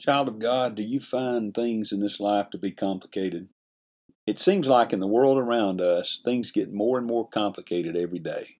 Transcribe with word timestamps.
Child 0.00 0.28
of 0.28 0.38
God, 0.38 0.76
do 0.76 0.82
you 0.82 0.98
find 0.98 1.52
things 1.52 1.92
in 1.92 2.00
this 2.00 2.20
life 2.20 2.48
to 2.50 2.58
be 2.58 2.70
complicated? 2.70 3.48
It 4.26 4.38
seems 4.38 4.66
like 4.66 4.94
in 4.94 5.00
the 5.00 5.06
world 5.06 5.36
around 5.36 5.82
us, 5.82 6.22
things 6.24 6.52
get 6.52 6.72
more 6.72 6.96
and 6.96 7.06
more 7.06 7.28
complicated 7.28 7.98
every 7.98 8.18
day. 8.18 8.56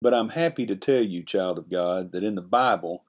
But 0.00 0.14
I'm 0.14 0.28
happy 0.28 0.66
to 0.66 0.76
tell 0.76 1.02
you, 1.02 1.24
child 1.24 1.58
of 1.58 1.68
God, 1.68 2.12
that 2.12 2.22
in 2.22 2.36
the 2.36 2.40
Bible, 2.40 3.02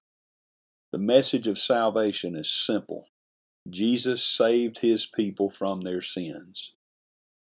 the 0.91 0.97
message 0.97 1.45
of 1.45 1.59
salvation 1.59 2.35
is 2.35 2.51
simple. 2.51 3.09
Jesus 3.69 4.23
saved 4.23 4.79
his 4.79 5.05
people 5.05 5.51
from 5.51 5.81
their 5.81 6.01
sins. 6.01 6.73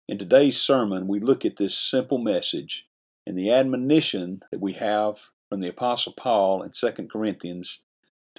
In 0.08 0.16
today's 0.16 0.58
sermon, 0.58 1.06
we 1.06 1.20
look 1.20 1.44
at 1.44 1.58
this 1.58 1.76
simple 1.76 2.16
message 2.16 2.86
and 3.26 3.36
the 3.36 3.52
admonition 3.52 4.40
that 4.50 4.62
we 4.62 4.72
have 4.72 5.28
from 5.50 5.60
the 5.60 5.68
Apostle 5.68 6.14
Paul 6.16 6.62
in 6.62 6.70
2 6.70 7.08
Corinthians 7.08 7.82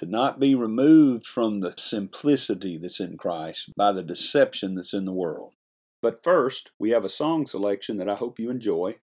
to 0.00 0.06
not 0.06 0.40
be 0.40 0.54
removed 0.54 1.26
from 1.26 1.60
the 1.60 1.74
simplicity 1.76 2.78
that's 2.78 3.00
in 3.00 3.18
Christ 3.18 3.70
by 3.76 3.92
the 3.92 4.02
deception 4.02 4.74
that's 4.74 4.94
in 4.94 5.04
the 5.04 5.12
world. 5.12 5.52
But 6.00 6.22
first, 6.22 6.70
we 6.78 6.88
have 6.90 7.04
a 7.04 7.10
song 7.10 7.44
selection 7.44 7.98
that 7.98 8.08
I 8.08 8.14
hope 8.14 8.38
you 8.38 8.48
enjoy. 8.48 8.94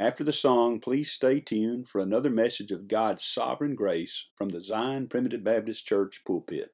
After 0.00 0.24
the 0.24 0.32
song, 0.32 0.80
please 0.80 1.12
stay 1.12 1.40
tuned 1.40 1.86
for 1.86 2.00
another 2.00 2.30
message 2.30 2.72
of 2.72 2.88
God's 2.88 3.22
sovereign 3.22 3.74
grace 3.74 4.24
from 4.38 4.48
the 4.48 4.62
Zion 4.62 5.08
Primitive 5.08 5.44
Baptist 5.44 5.84
Church 5.84 6.22
pulpit. 6.26 6.70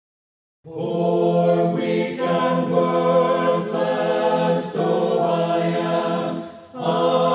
Poor, 0.62 1.74
weak, 1.74 2.20
and 2.20 2.72
worthless 2.72 4.70
though 4.70 5.18
I 5.18 5.58
am, 5.58 6.48
I 6.76 7.27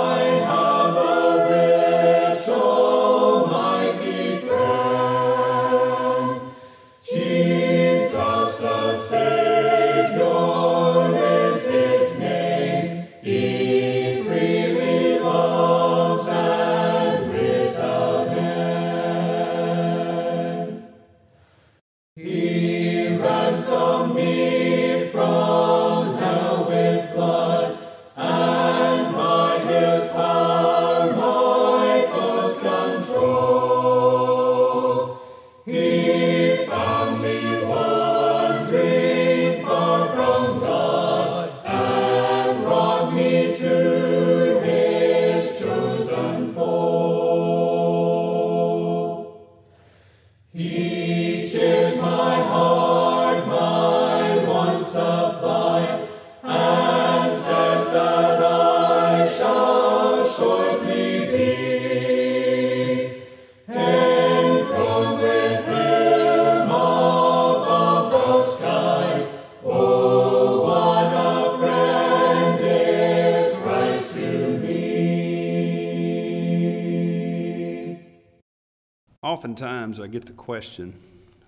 Oftentimes, 79.93 80.09
I 80.09 80.11
get 80.11 80.25
the 80.25 80.33
question 80.33 80.95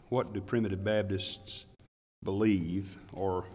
what 0.10 0.32
do 0.34 0.40
primitive 0.40 0.84
Baptists 0.84 1.66
believe, 2.24 2.96
or 3.12 3.46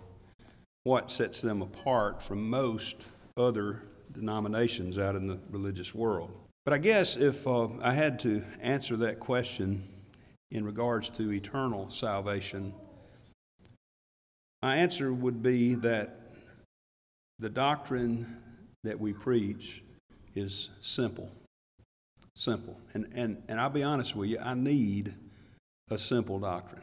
what 0.82 1.12
sets 1.12 1.40
them 1.40 1.62
apart 1.62 2.20
from 2.20 2.50
most 2.50 3.08
other 3.36 3.82
denominations 4.12 4.98
out 4.98 5.14
in 5.14 5.28
the 5.28 5.38
religious 5.50 5.94
world? 5.94 6.32
But 6.64 6.74
I 6.74 6.78
guess 6.78 7.16
if 7.16 7.46
uh, 7.46 7.68
I 7.80 7.94
had 7.94 8.18
to 8.20 8.42
answer 8.60 8.96
that 8.96 9.20
question 9.20 9.84
in 10.50 10.64
regards 10.64 11.08
to 11.10 11.32
eternal 11.32 11.88
salvation, 11.88 12.74
my 14.60 14.74
answer 14.74 15.12
would 15.12 15.40
be 15.40 15.76
that 15.76 16.18
the 17.38 17.50
doctrine 17.50 18.42
that 18.82 18.98
we 18.98 19.12
preach 19.12 19.84
is 20.34 20.70
simple. 20.80 21.30
Simple. 22.34 22.78
And, 22.94 23.08
and, 23.14 23.42
and 23.48 23.60
I'll 23.60 23.70
be 23.70 23.82
honest 23.82 24.16
with 24.16 24.30
you, 24.30 24.38
I 24.38 24.54
need 24.54 25.14
a 25.90 25.98
simple 25.98 26.38
doctrine. 26.38 26.82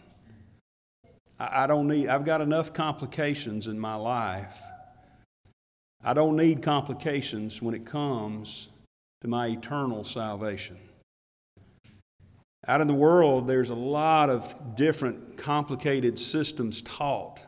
I, 1.40 1.63
I 1.63 1.68
don't 1.68 1.88
need, 1.88 2.08
I've 2.08 2.25
got 2.25 2.41
enough 2.41 2.74
complications 2.74 3.68
in 3.68 3.80
my 3.80 3.96
life. 3.96 4.62
I 6.03 6.13
don't 6.13 6.36
need 6.36 6.62
complications 6.62 7.62
when 7.62 7.74
it 7.74 7.86
comes 7.86 8.69
to 9.22 9.28
my 9.28 9.47
eternal 9.47 10.03
salvation. 10.03 10.78
Out 12.68 12.81
in 12.81 12.88
the 12.88 12.94
world, 12.94 13.47
there's 13.47 13.69
a 13.69 13.75
lot 13.75 14.30
of 14.30 14.75
different 14.75 15.38
complicated 15.38 16.19
systems 16.19 16.81
taught 16.81 17.41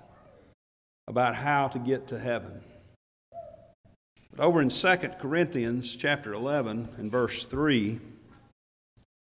about 1.07 1.35
how 1.35 1.67
to 1.67 1.79
get 1.79 2.07
to 2.07 2.19
heaven. 2.19 2.61
But 4.35 4.43
over 4.43 4.61
in 4.61 4.69
2 4.69 4.97
Corinthians 5.19 5.95
chapter 5.95 6.33
11 6.33 6.89
and 6.97 7.11
verse 7.11 7.45
3, 7.45 7.99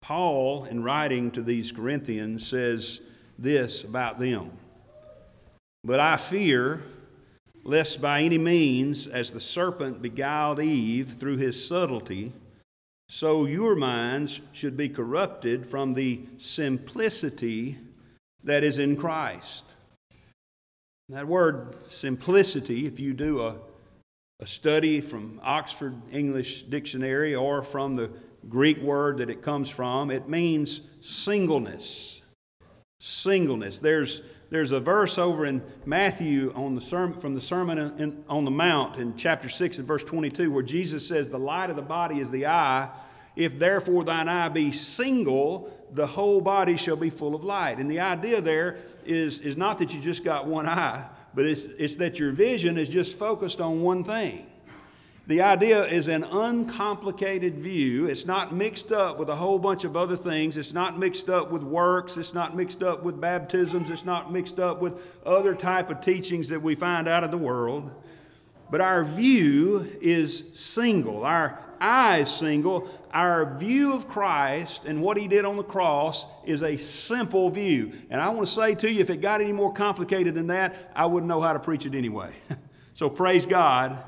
Paul, 0.01 0.65
in 0.65 0.83
writing 0.83 1.31
to 1.31 1.41
these 1.41 1.71
Corinthians, 1.71 2.45
says 2.45 3.01
this 3.37 3.83
about 3.83 4.19
them 4.19 4.51
But 5.83 5.99
I 5.99 6.17
fear 6.17 6.83
lest 7.63 8.01
by 8.01 8.21
any 8.21 8.37
means, 8.37 9.07
as 9.07 9.29
the 9.31 9.39
serpent 9.39 10.01
beguiled 10.01 10.59
Eve 10.59 11.11
through 11.11 11.37
his 11.37 11.65
subtlety, 11.65 12.33
so 13.07 13.45
your 13.45 13.75
minds 13.75 14.41
should 14.51 14.75
be 14.75 14.89
corrupted 14.89 15.65
from 15.65 15.93
the 15.93 16.21
simplicity 16.37 17.77
that 18.43 18.63
is 18.63 18.79
in 18.79 18.95
Christ. 18.97 19.63
That 21.09 21.27
word 21.27 21.75
simplicity, 21.85 22.85
if 22.85 22.99
you 22.99 23.13
do 23.13 23.41
a, 23.41 23.57
a 24.43 24.45
study 24.45 24.99
from 24.99 25.39
Oxford 25.41 25.95
English 26.11 26.63
Dictionary 26.63 27.33
or 27.33 27.63
from 27.63 27.95
the 27.95 28.11
Greek 28.49 28.77
word 28.81 29.19
that 29.19 29.29
it 29.29 29.41
comes 29.41 29.69
from, 29.69 30.11
it 30.11 30.27
means 30.27 30.81
singleness. 30.99 32.21
Singleness. 32.99 33.79
There's, 33.79 34.21
there's 34.49 34.73
a 34.73 34.81
verse 34.81 35.17
over 35.17 35.45
in 35.45 35.63
Matthew 35.85 36.51
on 36.55 36.75
the 36.75 36.81
sermon, 36.81 37.17
from 37.21 37.35
the 37.35 37.41
Sermon 37.41 37.77
in, 37.97 38.25
on 38.27 38.43
the 38.43 38.51
Mount 38.51 38.97
in 38.97 39.15
chapter 39.15 39.47
6 39.47 39.77
and 39.77 39.87
verse 39.87 40.03
22 40.03 40.51
where 40.51 40.61
Jesus 40.61 41.07
says, 41.07 41.29
The 41.29 41.39
light 41.39 41.69
of 41.69 41.77
the 41.77 41.81
body 41.81 42.19
is 42.19 42.29
the 42.29 42.47
eye. 42.47 42.89
If 43.37 43.57
therefore 43.57 44.03
thine 44.03 44.27
eye 44.27 44.49
be 44.49 44.73
single, 44.73 45.71
the 45.89 46.05
whole 46.05 46.41
body 46.41 46.75
shall 46.75 46.97
be 46.97 47.09
full 47.09 47.33
of 47.33 47.45
light. 47.45 47.77
And 47.77 47.89
the 47.89 48.01
idea 48.01 48.41
there 48.41 48.77
is, 49.05 49.39
is 49.39 49.55
not 49.55 49.79
that 49.79 49.93
you 49.93 50.01
just 50.01 50.25
got 50.25 50.47
one 50.47 50.67
eye, 50.67 51.07
but 51.35 51.45
it's, 51.45 51.65
it's 51.65 51.95
that 51.95 52.19
your 52.19 52.31
vision 52.31 52.77
is 52.77 52.89
just 52.89 53.17
focused 53.17 53.59
on 53.59 53.81
one 53.81 54.03
thing. 54.03 54.47
The 55.25 55.41
idea 55.41 55.85
is 55.85 56.09
an 56.09 56.25
uncomplicated 56.25 57.57
view. 57.57 58.07
It's 58.07 58.25
not 58.25 58.53
mixed 58.53 58.91
up 58.91 59.17
with 59.17 59.29
a 59.29 59.35
whole 59.35 59.57
bunch 59.57 59.85
of 59.85 59.95
other 59.95 60.17
things. 60.17 60.57
It's 60.57 60.73
not 60.73 60.99
mixed 60.99 61.29
up 61.29 61.49
with 61.49 61.63
works. 61.63 62.17
It's 62.17 62.33
not 62.33 62.57
mixed 62.57 62.83
up 62.83 63.03
with 63.03 63.21
baptisms. 63.21 63.89
It's 63.89 64.03
not 64.03 64.33
mixed 64.33 64.59
up 64.59 64.81
with 64.81 65.17
other 65.25 65.55
type 65.55 65.89
of 65.89 66.01
teachings 66.01 66.49
that 66.49 66.61
we 66.61 66.75
find 66.75 67.07
out 67.07 67.23
of 67.23 67.31
the 67.31 67.37
world. 67.37 67.89
But 68.69 68.81
our 68.81 69.05
view 69.05 69.89
is 70.01 70.45
single. 70.53 71.23
Our 71.23 71.57
eye 71.83 72.19
is 72.19 72.31
single. 72.31 72.87
Our 73.11 73.57
view 73.57 73.93
of 73.93 74.07
Christ 74.07 74.85
and 74.85 75.01
what 75.01 75.17
he 75.17 75.27
did 75.27 75.45
on 75.45 75.57
the 75.57 75.63
cross 75.63 76.25
is 76.45 76.63
a 76.63 76.77
simple 76.77 77.49
view. 77.49 77.91
And 78.09 78.21
I 78.21 78.29
want 78.29 78.47
to 78.47 78.53
say 78.53 78.75
to 78.75 78.91
you, 78.91 79.01
if 79.01 79.09
it 79.09 79.21
got 79.21 79.41
any 79.41 79.53
more 79.53 79.73
complicated 79.73 80.33
than 80.33 80.47
that, 80.47 80.91
I 80.95 81.05
wouldn't 81.05 81.27
know 81.27 81.41
how 81.41 81.53
to 81.53 81.59
preach 81.59 81.85
it 81.85 81.93
anyway. 81.93 82.33
so 82.93 83.09
praise 83.09 83.45
God 83.45 84.03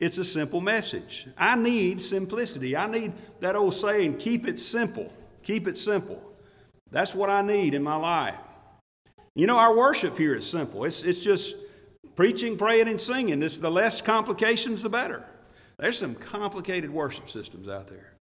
it's 0.00 0.18
a 0.18 0.24
simple 0.24 0.60
message. 0.60 1.26
I 1.38 1.56
need 1.56 2.02
simplicity. 2.02 2.76
I 2.76 2.86
need 2.88 3.12
that 3.40 3.56
old 3.56 3.74
saying, 3.74 4.18
keep 4.18 4.46
it 4.46 4.58
simple. 4.58 5.12
Keep 5.42 5.68
it 5.68 5.78
simple. 5.78 6.20
That's 6.90 7.14
what 7.14 7.30
I 7.30 7.42
need 7.42 7.74
in 7.74 7.82
my 7.82 7.96
life. 7.96 8.36
You 9.34 9.46
know, 9.46 9.56
our 9.56 9.76
worship 9.76 10.18
here 10.18 10.36
is 10.36 10.48
simple. 10.48 10.84
It's, 10.84 11.04
it's 11.04 11.20
just 11.20 11.56
preaching, 12.16 12.56
praying, 12.56 12.88
and 12.88 13.00
singing. 13.00 13.42
It's 13.42 13.58
the 13.58 13.70
less 13.70 14.00
complications, 14.00 14.82
the 14.82 14.90
better. 14.90 15.26
There's 15.78 15.98
some 15.98 16.14
complicated 16.14 16.90
worship 16.90 17.28
systems 17.28 17.68
out 17.68 17.88
there. 17.88 18.14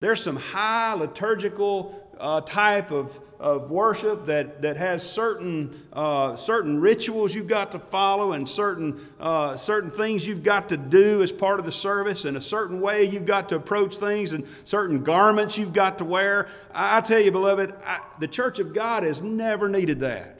There's 0.00 0.22
some 0.22 0.36
high 0.36 0.94
liturgical 0.94 2.08
uh, 2.20 2.40
type 2.42 2.92
of, 2.92 3.18
of 3.40 3.70
worship 3.72 4.26
that, 4.26 4.62
that 4.62 4.76
has 4.76 5.08
certain, 5.08 5.76
uh, 5.92 6.36
certain 6.36 6.80
rituals 6.80 7.34
you've 7.34 7.48
got 7.48 7.72
to 7.72 7.80
follow 7.80 8.32
and 8.32 8.48
certain, 8.48 9.00
uh, 9.18 9.56
certain 9.56 9.90
things 9.90 10.24
you've 10.24 10.44
got 10.44 10.68
to 10.68 10.76
do 10.76 11.20
as 11.22 11.32
part 11.32 11.58
of 11.58 11.66
the 11.66 11.72
service 11.72 12.24
and 12.24 12.36
a 12.36 12.40
certain 12.40 12.80
way 12.80 13.04
you've 13.04 13.26
got 13.26 13.48
to 13.48 13.56
approach 13.56 13.96
things 13.96 14.32
and 14.32 14.46
certain 14.62 15.02
garments 15.02 15.58
you've 15.58 15.72
got 15.72 15.98
to 15.98 16.04
wear. 16.04 16.48
I, 16.72 16.98
I 16.98 17.00
tell 17.00 17.20
you, 17.20 17.32
beloved, 17.32 17.74
I, 17.84 18.00
the 18.20 18.28
church 18.28 18.60
of 18.60 18.72
God 18.72 19.02
has 19.02 19.20
never 19.20 19.68
needed 19.68 19.98
that. 20.00 20.38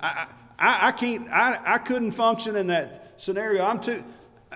I, 0.00 0.28
I, 0.58 0.88
I 0.88 0.92
can't, 0.92 1.28
I, 1.28 1.58
I 1.74 1.78
couldn't 1.78 2.12
function 2.12 2.56
in 2.56 2.68
that 2.68 3.20
scenario. 3.20 3.64
I'm 3.64 3.80
too, 3.80 4.02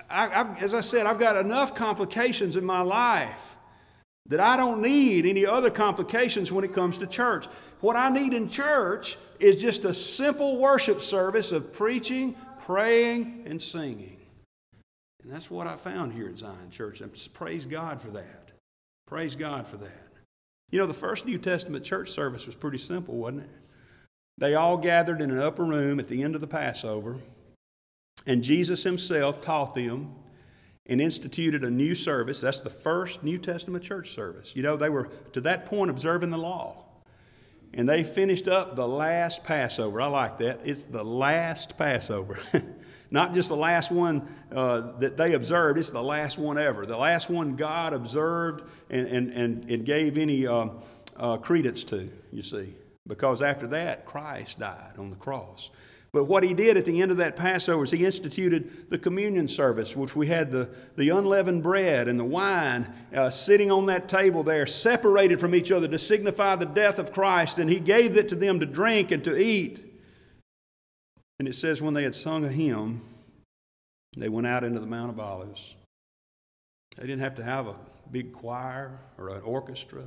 I, 0.09 0.55
as 0.59 0.73
I 0.73 0.81
said, 0.81 1.05
I've 1.05 1.19
got 1.19 1.35
enough 1.37 1.75
complications 1.75 2.55
in 2.55 2.65
my 2.65 2.81
life 2.81 3.57
that 4.27 4.39
I 4.39 4.55
don't 4.55 4.81
need 4.81 5.25
any 5.25 5.45
other 5.45 5.69
complications 5.69 6.51
when 6.51 6.63
it 6.63 6.73
comes 6.73 6.97
to 6.99 7.07
church. 7.07 7.45
What 7.81 7.95
I 7.95 8.09
need 8.09 8.33
in 8.33 8.47
church 8.47 9.17
is 9.39 9.61
just 9.61 9.85
a 9.85 9.93
simple 9.93 10.57
worship 10.57 11.01
service 11.01 11.51
of 11.51 11.73
preaching, 11.73 12.35
praying, 12.61 13.43
and 13.45 13.61
singing. 13.61 14.17
And 15.21 15.31
that's 15.31 15.51
what 15.51 15.67
I 15.67 15.75
found 15.75 16.13
here 16.13 16.27
at 16.29 16.37
Zion 16.37 16.69
Church. 16.69 17.01
And 17.01 17.11
praise 17.33 17.65
God 17.65 18.01
for 18.01 18.11
that. 18.11 18.51
Praise 19.05 19.35
God 19.35 19.67
for 19.67 19.77
that. 19.77 20.07
You 20.71 20.79
know, 20.79 20.85
the 20.85 20.93
first 20.93 21.25
New 21.25 21.37
Testament 21.37 21.83
church 21.83 22.09
service 22.09 22.45
was 22.45 22.55
pretty 22.55 22.77
simple, 22.77 23.15
wasn't 23.15 23.43
it? 23.43 23.49
They 24.37 24.55
all 24.55 24.77
gathered 24.77 25.21
in 25.21 25.29
an 25.29 25.39
upper 25.39 25.63
room 25.63 25.99
at 25.99 26.07
the 26.07 26.23
end 26.23 26.35
of 26.35 26.41
the 26.41 26.47
Passover, 26.47 27.19
and 28.25 28.43
Jesus 28.43 28.83
himself 28.83 29.41
taught 29.41 29.75
them 29.75 30.15
and 30.85 30.99
instituted 30.99 31.63
a 31.63 31.71
new 31.71 31.95
service. 31.95 32.41
That's 32.41 32.61
the 32.61 32.69
first 32.69 33.23
New 33.23 33.37
Testament 33.37 33.83
church 33.83 34.11
service. 34.11 34.55
You 34.55 34.63
know, 34.63 34.75
they 34.75 34.89
were 34.89 35.09
to 35.33 35.41
that 35.41 35.65
point 35.65 35.89
observing 35.89 36.29
the 36.29 36.37
law. 36.37 36.83
And 37.73 37.89
they 37.89 38.03
finished 38.03 38.47
up 38.47 38.75
the 38.75 38.87
last 38.87 39.43
Passover. 39.43 39.99
I 39.99 40.07
like 40.07 40.37
that. 40.39 40.59
It's 40.63 40.85
the 40.85 41.03
last 41.03 41.77
Passover. 41.77 42.37
Not 43.11 43.33
just 43.33 43.49
the 43.49 43.55
last 43.55 43.91
one 43.91 44.27
uh, 44.51 44.97
that 44.99 45.17
they 45.17 45.33
observed, 45.33 45.79
it's 45.79 45.89
the 45.91 46.03
last 46.03 46.37
one 46.37 46.57
ever. 46.57 46.85
The 46.85 46.97
last 46.97 47.29
one 47.29 47.55
God 47.55 47.93
observed 47.93 48.67
and, 48.89 49.07
and, 49.07 49.31
and, 49.31 49.69
and 49.69 49.85
gave 49.85 50.17
any 50.17 50.45
uh, 50.45 50.69
uh, 51.15 51.37
credence 51.37 51.83
to, 51.85 52.09
you 52.31 52.43
see. 52.43 52.75
Because 53.05 53.41
after 53.41 53.67
that, 53.67 54.05
Christ 54.05 54.59
died 54.59 54.93
on 54.97 55.09
the 55.09 55.15
cross. 55.15 55.71
But 56.13 56.25
what 56.25 56.43
he 56.43 56.53
did 56.53 56.77
at 56.77 56.85
the 56.85 57.01
end 57.01 57.09
of 57.09 57.17
that 57.17 57.35
Passover 57.35 57.83
is 57.83 57.91
he 57.91 58.05
instituted 58.05 58.91
the 58.91 58.99
communion 58.99 59.47
service, 59.47 59.97
which 59.97 60.15
we 60.15 60.27
had 60.27 60.51
the, 60.51 60.69
the 60.95 61.09
unleavened 61.09 61.63
bread 61.63 62.07
and 62.07 62.19
the 62.19 62.23
wine 62.23 62.87
uh, 63.15 63.31
sitting 63.31 63.71
on 63.71 63.87
that 63.87 64.07
table 64.07 64.43
there, 64.43 64.67
separated 64.67 65.39
from 65.39 65.55
each 65.55 65.71
other 65.71 65.87
to 65.87 65.97
signify 65.97 66.55
the 66.55 66.67
death 66.67 66.99
of 66.99 67.11
Christ. 67.11 67.57
And 67.57 67.67
he 67.67 67.79
gave 67.79 68.15
it 68.15 68.27
to 68.27 68.35
them 68.35 68.59
to 68.59 68.67
drink 68.67 69.09
and 69.09 69.23
to 69.23 69.35
eat. 69.35 69.79
And 71.39 71.47
it 71.47 71.55
says, 71.55 71.81
when 71.81 71.95
they 71.95 72.03
had 72.03 72.13
sung 72.13 72.45
a 72.45 72.49
hymn, 72.49 73.01
they 74.15 74.29
went 74.29 74.45
out 74.45 74.63
into 74.63 74.79
the 74.79 74.85
Mount 74.85 75.09
of 75.09 75.19
Olives. 75.19 75.75
They 76.95 77.07
didn't 77.07 77.21
have 77.21 77.35
to 77.35 77.43
have 77.43 77.65
a 77.65 77.75
big 78.11 78.33
choir 78.33 78.99
or 79.17 79.29
an 79.29 79.41
orchestra 79.41 80.03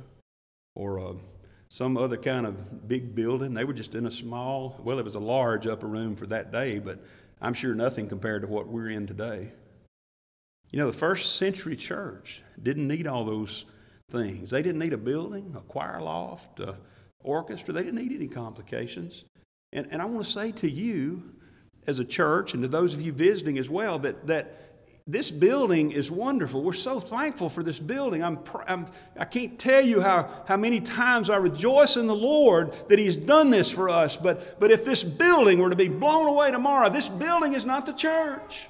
or 0.73 0.99
a 0.99 1.15
some 1.69 1.97
other 1.97 2.17
kind 2.17 2.45
of 2.45 2.87
big 2.87 3.15
building. 3.15 3.53
They 3.53 3.65
were 3.65 3.73
just 3.73 3.95
in 3.95 4.05
a 4.05 4.11
small, 4.11 4.79
well, 4.83 4.99
it 4.99 5.03
was 5.03 5.15
a 5.15 5.19
large 5.19 5.67
upper 5.67 5.87
room 5.87 6.15
for 6.15 6.25
that 6.27 6.51
day, 6.51 6.79
but 6.79 6.99
I'm 7.41 7.53
sure 7.53 7.75
nothing 7.75 8.07
compared 8.07 8.41
to 8.43 8.47
what 8.47 8.67
we're 8.67 8.89
in 8.89 9.05
today. 9.05 9.51
You 10.71 10.79
know, 10.79 10.87
the 10.87 10.97
first 10.97 11.37
century 11.37 11.75
church 11.75 12.43
didn't 12.61 12.87
need 12.87 13.07
all 13.07 13.23
those 13.23 13.65
things. 14.09 14.49
They 14.49 14.61
didn't 14.61 14.79
need 14.79 14.93
a 14.93 14.97
building, 14.97 15.53
a 15.57 15.61
choir 15.61 16.01
loft, 16.01 16.59
a 16.59 16.77
orchestra. 17.23 17.73
They 17.73 17.83
didn't 17.83 17.99
need 17.99 18.13
any 18.13 18.27
complications. 18.27 19.25
And, 19.73 19.87
and 19.91 20.01
I 20.01 20.05
want 20.05 20.25
to 20.25 20.31
say 20.31 20.51
to 20.53 20.69
you, 20.69 21.33
as 21.87 21.99
a 21.99 22.05
church, 22.05 22.53
and 22.53 22.61
to 22.63 22.67
those 22.67 22.93
of 22.93 23.01
you 23.01 23.13
visiting 23.13 23.57
as 23.57 23.69
well, 23.69 23.97
that, 23.99 24.27
that 24.27 24.76
this 25.07 25.31
building 25.31 25.91
is 25.91 26.11
wonderful. 26.11 26.61
We're 26.61 26.73
so 26.73 26.99
thankful 26.99 27.47
for 27.47 27.63
this 27.63 27.79
building. 27.79 28.21
I'm, 28.21 28.39
I'm, 28.67 28.85
I 29.17 29.23
can 29.23 29.51
not 29.51 29.59
tell 29.59 29.81
you 29.81 30.01
how, 30.01 30.29
how 30.45 30.57
many 30.57 30.81
times 30.81 31.29
I 31.29 31.37
rejoice 31.37 31.95
in 31.95 32.07
the 32.07 32.15
Lord 32.15 32.73
that 32.89 32.99
He's 32.99 33.15
done 33.15 33.49
this 33.49 33.71
for 33.71 33.87
us. 33.89 34.17
But, 34.17 34.59
but 34.59 34.69
if 34.69 34.83
this 34.83 35.05
building 35.05 35.59
were 35.59 35.69
to 35.69 35.77
be 35.77 35.87
blown 35.87 36.27
away 36.27 36.51
tomorrow, 36.51 36.89
this 36.89 37.07
building 37.07 37.53
is 37.53 37.63
not 37.63 37.85
the 37.85 37.93
church. 37.93 38.67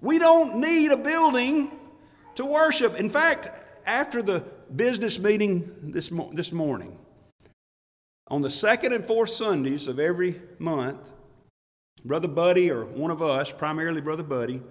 We 0.00 0.18
don't 0.18 0.56
need 0.56 0.90
a 0.90 0.96
building 0.96 1.70
to 2.36 2.46
worship. 2.46 2.98
In 2.98 3.10
fact, 3.10 3.50
after 3.84 4.22
the 4.22 4.44
business 4.74 5.18
meeting 5.18 5.70
this, 5.82 6.10
this 6.32 6.50
morning, 6.50 6.96
on 8.28 8.40
the 8.40 8.50
second 8.50 8.94
and 8.94 9.04
fourth 9.06 9.30
Sundays 9.30 9.86
of 9.86 9.98
every 9.98 10.40
month, 10.58 11.12
Brother 12.06 12.28
Buddy 12.28 12.70
or 12.70 12.86
one 12.86 13.10
of 13.10 13.20
us, 13.20 13.52
primarily 13.52 14.00
Brother 14.00 14.22
Buddy, 14.22 14.62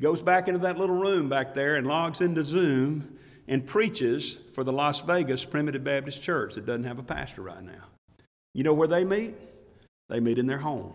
goes 0.00 0.22
back 0.22 0.48
into 0.48 0.60
that 0.60 0.78
little 0.78 0.96
room 0.96 1.28
back 1.28 1.54
there 1.54 1.76
and 1.76 1.86
logs 1.86 2.20
into 2.20 2.44
Zoom 2.44 3.18
and 3.48 3.66
preaches 3.66 4.38
for 4.52 4.64
the 4.64 4.72
Las 4.72 5.00
Vegas 5.02 5.44
Primitive 5.44 5.84
Baptist 5.84 6.22
Church 6.22 6.54
that 6.54 6.66
doesn't 6.66 6.84
have 6.84 6.98
a 6.98 7.02
pastor 7.02 7.42
right 7.42 7.62
now. 7.62 7.84
You 8.54 8.64
know 8.64 8.74
where 8.74 8.88
they 8.88 9.04
meet? 9.04 9.34
They 10.08 10.20
meet 10.20 10.38
in 10.38 10.46
their 10.46 10.58
home. 10.58 10.94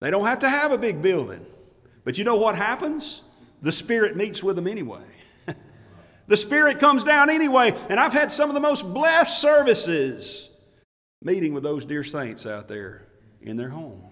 They 0.00 0.10
don't 0.10 0.26
have 0.26 0.40
to 0.40 0.48
have 0.48 0.72
a 0.72 0.78
big 0.78 1.00
building. 1.02 1.44
But 2.04 2.18
you 2.18 2.24
know 2.24 2.36
what 2.36 2.56
happens? 2.56 3.22
The 3.62 3.72
Spirit 3.72 4.16
meets 4.16 4.42
with 4.42 4.56
them 4.56 4.66
anyway. 4.66 5.04
the 6.26 6.36
Spirit 6.36 6.78
comes 6.78 7.04
down 7.04 7.30
anyway. 7.30 7.72
And 7.88 7.98
I've 7.98 8.12
had 8.12 8.30
some 8.30 8.50
of 8.50 8.54
the 8.54 8.60
most 8.60 8.82
blessed 8.92 9.40
services 9.40 10.50
meeting 11.22 11.54
with 11.54 11.62
those 11.62 11.86
dear 11.86 12.04
saints 12.04 12.46
out 12.46 12.68
there 12.68 13.06
in 13.40 13.56
their 13.56 13.70
home. 13.70 14.05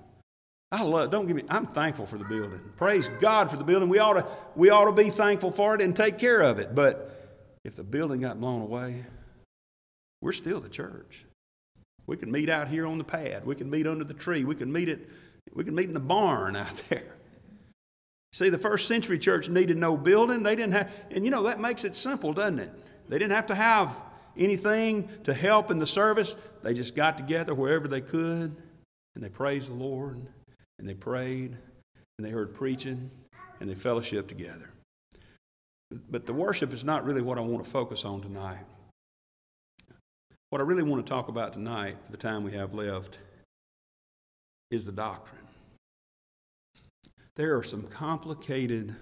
I 0.72 0.82
love, 0.82 1.10
don't 1.10 1.26
give 1.26 1.36
me, 1.36 1.44
I'm 1.48 1.66
thankful 1.66 2.06
for 2.06 2.18
the 2.18 2.24
building. 2.24 2.60
Praise 2.76 3.08
God 3.20 3.50
for 3.50 3.56
the 3.56 3.64
building. 3.64 3.88
We 3.88 3.98
ought 3.98 4.14
to, 4.14 4.26
we 4.56 4.70
ought 4.70 4.86
to 4.86 4.92
be 4.92 5.10
thankful 5.10 5.50
for 5.50 5.74
it 5.74 5.80
and 5.80 5.94
take 5.94 6.18
care 6.18 6.40
of 6.40 6.58
it. 6.58 6.74
But 6.74 7.58
if 7.64 7.76
the 7.76 7.84
building 7.84 8.20
got 8.20 8.40
blown 8.40 8.62
away, 8.62 9.04
we're 10.20 10.32
still 10.32 10.60
the 10.60 10.68
church. 10.68 11.26
We 12.06 12.16
can 12.16 12.30
meet 12.30 12.50
out 12.50 12.68
here 12.68 12.86
on 12.86 12.98
the 12.98 13.04
pad. 13.04 13.46
We 13.46 13.54
can 13.54 13.70
meet 13.70 13.86
under 13.86 14.04
the 14.04 14.14
tree. 14.14 14.44
We 14.44 14.54
can 14.54 14.72
meet 14.72 14.88
it, 14.88 15.08
we 15.52 15.64
can 15.64 15.74
meet 15.74 15.88
in 15.88 15.94
the 15.94 16.00
barn 16.00 16.56
out 16.56 16.82
there. 16.88 17.14
See, 18.32 18.48
the 18.48 18.58
first 18.58 18.88
century 18.88 19.18
church 19.18 19.48
needed 19.48 19.76
no 19.76 19.96
building. 19.96 20.42
They 20.42 20.56
didn't 20.56 20.72
have, 20.72 21.04
and 21.10 21.24
you 21.24 21.30
know, 21.30 21.44
that 21.44 21.60
makes 21.60 21.84
it 21.84 21.94
simple, 21.94 22.32
doesn't 22.32 22.58
it? 22.58 22.72
They 23.08 23.18
didn't 23.18 23.32
have 23.32 23.46
to 23.46 23.54
have 23.54 24.02
anything 24.36 25.08
to 25.22 25.32
help 25.32 25.70
in 25.70 25.78
the 25.78 25.86
service. 25.86 26.34
They 26.62 26.74
just 26.74 26.96
got 26.96 27.16
together 27.16 27.54
wherever 27.54 27.86
they 27.86 28.00
could 28.00 28.56
and 29.14 29.22
they 29.22 29.28
praised 29.28 29.70
the 29.70 29.74
Lord 29.74 30.26
and 30.78 30.88
they 30.88 30.94
prayed 30.94 31.56
and 32.18 32.26
they 32.26 32.30
heard 32.30 32.54
preaching 32.54 33.10
and 33.60 33.68
they 33.68 33.74
fellowshiped 33.74 34.28
together. 34.28 34.70
But 36.10 36.26
the 36.26 36.32
worship 36.32 36.72
is 36.72 36.84
not 36.84 37.04
really 37.04 37.22
what 37.22 37.38
I 37.38 37.42
want 37.42 37.64
to 37.64 37.70
focus 37.70 38.04
on 38.04 38.20
tonight. 38.20 38.64
What 40.50 40.60
I 40.60 40.64
really 40.64 40.82
want 40.82 41.04
to 41.04 41.10
talk 41.10 41.28
about 41.28 41.52
tonight, 41.52 41.96
for 42.04 42.12
the 42.12 42.18
time 42.18 42.44
we 42.44 42.52
have 42.52 42.74
left, 42.74 43.18
is 44.70 44.86
the 44.86 44.92
doctrine. 44.92 45.40
There 47.36 47.56
are 47.56 47.62
some 47.62 47.82
complicated 47.84 48.94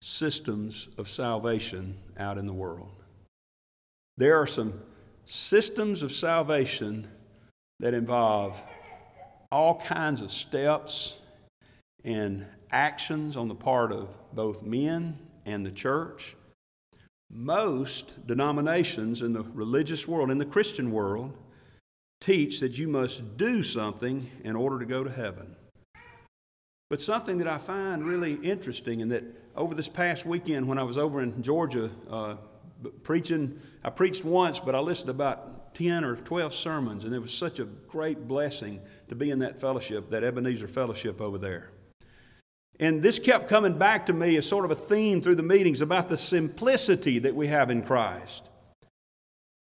systems 0.00 0.88
of 0.98 1.08
salvation 1.08 1.96
out 2.18 2.38
in 2.38 2.46
the 2.46 2.52
world. 2.52 2.92
There 4.16 4.36
are 4.36 4.46
some 4.46 4.80
systems 5.24 6.02
of 6.02 6.12
salvation 6.12 7.08
that 7.80 7.92
involve 7.92 8.62
all 9.50 9.80
kinds 9.80 10.20
of 10.20 10.30
steps 10.30 11.20
and 12.04 12.46
actions 12.70 13.36
on 13.36 13.48
the 13.48 13.54
part 13.54 13.92
of 13.92 14.16
both 14.32 14.62
men 14.62 15.18
and 15.44 15.64
the 15.64 15.70
church, 15.70 16.36
most 17.30 18.26
denominations 18.26 19.22
in 19.22 19.32
the 19.32 19.42
religious 19.42 20.06
world, 20.06 20.30
in 20.30 20.38
the 20.38 20.44
Christian 20.44 20.90
world, 20.90 21.32
teach 22.20 22.60
that 22.60 22.78
you 22.78 22.88
must 22.88 23.36
do 23.36 23.62
something 23.62 24.30
in 24.44 24.56
order 24.56 24.78
to 24.78 24.86
go 24.86 25.04
to 25.04 25.10
heaven. 25.10 25.56
But 26.88 27.00
something 27.00 27.38
that 27.38 27.48
I 27.48 27.58
find 27.58 28.04
really 28.04 28.34
interesting, 28.34 29.02
and 29.02 29.10
that 29.10 29.24
over 29.56 29.74
this 29.74 29.88
past 29.88 30.24
weekend 30.24 30.68
when 30.68 30.78
I 30.78 30.84
was 30.84 30.96
over 30.96 31.20
in 31.20 31.42
Georgia 31.42 31.90
uh, 32.08 32.36
preaching, 33.02 33.60
I 33.82 33.90
preached 33.90 34.24
once, 34.24 34.60
but 34.60 34.74
I 34.74 34.78
listened 34.78 35.10
about 35.10 35.55
10 35.74 36.04
or 36.04 36.16
12 36.16 36.54
sermons, 36.54 37.04
and 37.04 37.14
it 37.14 37.20
was 37.20 37.32
such 37.32 37.58
a 37.58 37.64
great 37.64 38.26
blessing 38.26 38.80
to 39.08 39.14
be 39.14 39.30
in 39.30 39.40
that 39.40 39.60
fellowship, 39.60 40.10
that 40.10 40.24
Ebenezer 40.24 40.68
fellowship 40.68 41.20
over 41.20 41.38
there. 41.38 41.70
And 42.78 43.02
this 43.02 43.18
kept 43.18 43.48
coming 43.48 43.78
back 43.78 44.06
to 44.06 44.12
me 44.12 44.36
as 44.36 44.46
sort 44.46 44.64
of 44.64 44.70
a 44.70 44.74
theme 44.74 45.20
through 45.20 45.36
the 45.36 45.42
meetings 45.42 45.80
about 45.80 46.08
the 46.08 46.18
simplicity 46.18 47.18
that 47.20 47.34
we 47.34 47.46
have 47.46 47.70
in 47.70 47.82
Christ. 47.82 48.50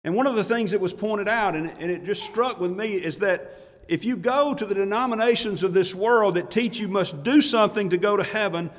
And 0.04 0.14
one 0.14 0.26
of 0.26 0.37
the 0.37 0.45
things 0.45 0.71
that 0.71 0.80
was 0.80 0.92
pointed 0.92 1.28
out, 1.28 1.54
and, 1.57 1.66
it 1.66 2.04
just 2.04 2.23
struck 2.23 2.59
with 2.61 2.71
me, 2.71 2.95
is 2.95 3.19
that 3.19 3.59
if 3.88 4.04
you 4.04 4.16
go 4.16 4.54
to 4.54 4.64
the 4.64 4.75
denominations 4.75 5.62
of 5.62 5.75
this 5.75 5.95
world 5.95 6.37
that 6.37 6.50
teach 6.50 6.78
you 6.78 6.88
must 6.88 7.23
do 7.23 7.40
something 7.40 7.90
to 7.90 7.99
go 7.99 8.16
to 8.16 8.23
heaven, 8.23 8.71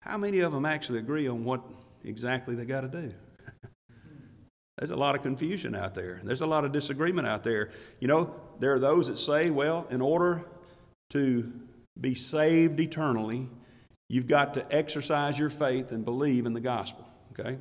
how 0.00 0.18
many 0.18 0.40
of 0.40 0.52
them 0.52 0.66
actually 0.66 0.98
agree 0.98 1.28
on 1.28 1.44
what 1.44 1.62
exactly 2.04 2.54
they 2.54 2.64
got 2.64 2.80
to 2.82 2.88
do? 2.88 3.14
There's 4.78 4.90
a 4.90 4.96
lot 4.96 5.14
of 5.14 5.22
confusion 5.22 5.74
out 5.74 5.94
there. 5.94 6.20
There's 6.22 6.42
a 6.42 6.46
lot 6.46 6.64
of 6.64 6.72
disagreement 6.72 7.26
out 7.26 7.42
there. 7.44 7.70
You 7.98 8.08
know, 8.08 8.34
there 8.60 8.74
are 8.74 8.78
those 8.78 9.08
that 9.08 9.18
say, 9.18 9.50
well, 9.50 9.86
in 9.90 10.02
order 10.02 10.44
to 11.10 11.50
be 11.98 12.14
saved 12.14 12.78
eternally, 12.78 13.48
you've 14.08 14.26
got 14.26 14.54
to 14.54 14.74
exercise 14.74 15.38
your 15.38 15.48
faith 15.48 15.92
and 15.92 16.04
believe 16.04 16.44
in 16.44 16.52
the 16.52 16.60
gospel. 16.60 17.06
Okay? 17.32 17.58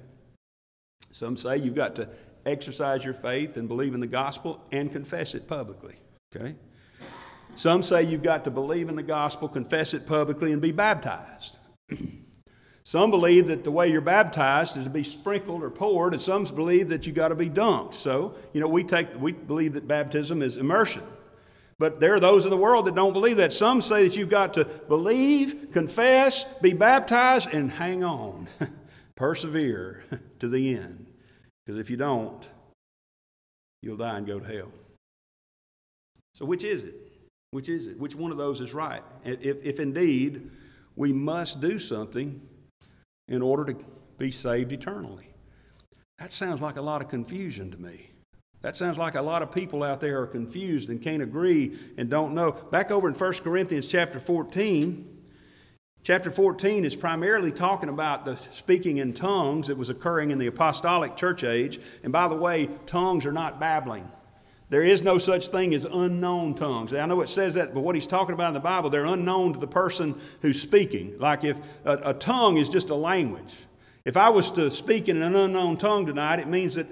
Some 1.12 1.38
say 1.38 1.58
you've 1.58 1.76
got 1.76 1.96
to 1.96 2.10
exercise 2.46 3.06
your 3.06 3.14
faith 3.14 3.56
and 3.56 3.70
believe 3.70 3.94
in 3.94 4.02
the 4.02 4.08
gospel 4.08 4.62
and 4.72 4.92
confess 4.92 5.36
it 5.36 5.48
publicly. 5.48 5.96
Okay? 6.36 6.56
Some 7.56 7.82
say 7.82 8.04
you've 8.04 8.24
got 8.24 8.44
to 8.44 8.52
believe 8.52 8.90
in 8.90 8.98
the 8.98 9.04
gospel, 9.04 9.48
confess 9.48 9.94
it 9.94 10.06
publicly, 10.06 10.52
and 10.52 10.62
be 10.62 10.74
baptized. 10.74 11.58
some 12.86 13.10
believe 13.10 13.48
that 13.48 13.64
the 13.64 13.72
way 13.72 13.92
you're 13.92 14.00
baptized 14.00 14.78
is 14.78 14.84
to 14.84 14.92
be 14.92 15.04
sprinkled 15.04 15.64
or 15.64 15.72
poured, 15.72 16.14
and 16.14 16.22
some 16.22 16.44
believe 16.44 16.90
that 16.90 17.08
you've 17.08 17.16
got 17.16 17.30
to 17.30 17.36
be 17.36 17.50
dunked. 17.50 17.96
So, 17.96 18.36
you 18.54 18.62
know, 18.62 18.70
we 18.70 18.84
take 18.84 19.20
we 19.20 19.32
believe 19.32 19.74
that 19.74 19.88
baptism 19.88 20.44
is 20.44 20.58
immersion. 20.58 21.02
But 21.80 22.00
there 22.00 22.14
are 22.14 22.20
those 22.20 22.46
in 22.46 22.52
the 22.52 22.58
world 22.58 22.86
that 22.86 22.94
don't 22.94 23.12
believe 23.12 23.38
that. 23.38 23.52
Some 23.52 23.82
say 23.82 24.08
that 24.08 24.16
you've 24.16 24.30
got 24.30 24.54
to 24.54 24.66
believe, 24.66 25.70
confess, 25.74 26.46
be 26.62 26.74
baptized, 26.74 27.52
and 27.54 27.72
hang 27.72 28.04
on. 28.04 28.48
Persevere 29.16 30.04
to 30.40 30.48
the 30.48 30.78
end. 30.78 31.08
Because 31.66 31.80
if 31.80 31.90
you 31.90 31.98
don't, 31.98 32.42
you'll 33.82 33.98
die 33.98 34.16
and 34.16 34.28
go 34.28 34.40
to 34.40 34.46
hell. 34.46 34.72
So, 36.36 36.46
which 36.46 36.64
is 36.64 36.84
it? 36.84 36.94
Which 37.50 37.68
is 37.68 37.88
it? 37.88 38.00
Which 38.00 38.16
one 38.16 38.32
of 38.32 38.38
those 38.38 38.62
is 38.62 38.76
right? 38.76 39.02
If, 39.24 39.66
if 39.66 39.80
indeed 39.80 40.52
we 40.96 41.12
must 41.12 41.62
do 41.62 41.80
something 41.80 42.42
in 43.28 43.42
order 43.42 43.74
to 43.74 43.86
be 44.18 44.32
saved 44.32 44.72
eternally. 44.72 45.34
That 46.20 46.32
sounds 46.32 46.62
like 46.62 46.78
a 46.78 46.82
lot 46.82 47.02
of 47.02 47.10
confusion 47.10 47.72
to 47.72 47.78
me. 47.78 48.12
That 48.62 48.76
sounds 48.76 48.98
like 48.98 49.16
a 49.16 49.22
lot 49.22 49.44
of 49.44 49.52
people 49.52 49.84
out 49.84 50.00
there 50.00 50.22
are 50.22 50.28
confused 50.28 50.90
and 50.90 51.02
can't 51.02 51.22
agree 51.22 51.78
and 51.98 52.10
don't 52.10 52.34
know. 52.34 52.52
Back 52.52 52.90
over 52.90 53.08
in 53.08 53.14
1 53.14 53.34
Corinthians 53.34 53.88
chapter 53.88 54.20
14, 54.20 55.08
chapter 56.02 56.32
14 56.32 56.84
is 56.84 56.96
primarily 56.96 57.52
talking 57.52 57.90
about 57.90 58.26
the 58.26 58.38
speaking 58.38 58.98
in 58.98 59.14
tongues 59.14 59.68
that 59.68 59.78
was 59.78 59.90
occurring 59.90 60.32
in 60.32 60.40
the 60.40 60.48
apostolic 60.48 61.16
church 61.16 61.44
age. 61.44 61.80
And 62.04 62.12
by 62.12 62.28
the 62.28 62.36
way, 62.36 62.70
tongues 62.88 63.26
are 63.26 63.32
not 63.32 63.60
babbling. 63.60 64.10
There 64.70 64.84
is 64.84 65.04
no 65.04 65.20
such 65.20 65.50
thing 65.50 65.76
as 65.76 65.86
unknown 65.86 66.56
tongues. 66.56 66.94
I 66.94 67.06
know 67.06 67.22
it 67.22 67.30
says 67.30 67.54
that, 67.54 67.74
but 67.74 67.82
what 67.82 67.94
he's 67.94 68.08
talking 68.08 68.34
about 68.34 68.48
in 68.48 68.54
the 68.56 68.60
Bible, 68.60 68.90
they're 68.90 69.06
unknown 69.06 69.54
to 69.54 69.60
the 69.60 69.68
person 69.68 70.16
who's 70.42 70.60
speaking. 70.60 71.20
Like 71.20 71.44
if 71.44 71.86
a, 71.86 72.10
a 72.10 72.14
tongue 72.14 72.58
is 72.58 72.68
just 72.70 72.90
a 72.90 72.96
language. 72.96 73.54
If 74.06 74.18
I 74.18 74.30
was 74.30 74.52
to 74.52 74.72
speak 74.72 75.08
in 75.08 75.22
an 75.22 75.36
unknown 75.36 75.78
tongue 75.78 76.06
tonight, 76.06 76.40
it 76.40 76.48
means 76.48 76.76
that 76.76 76.88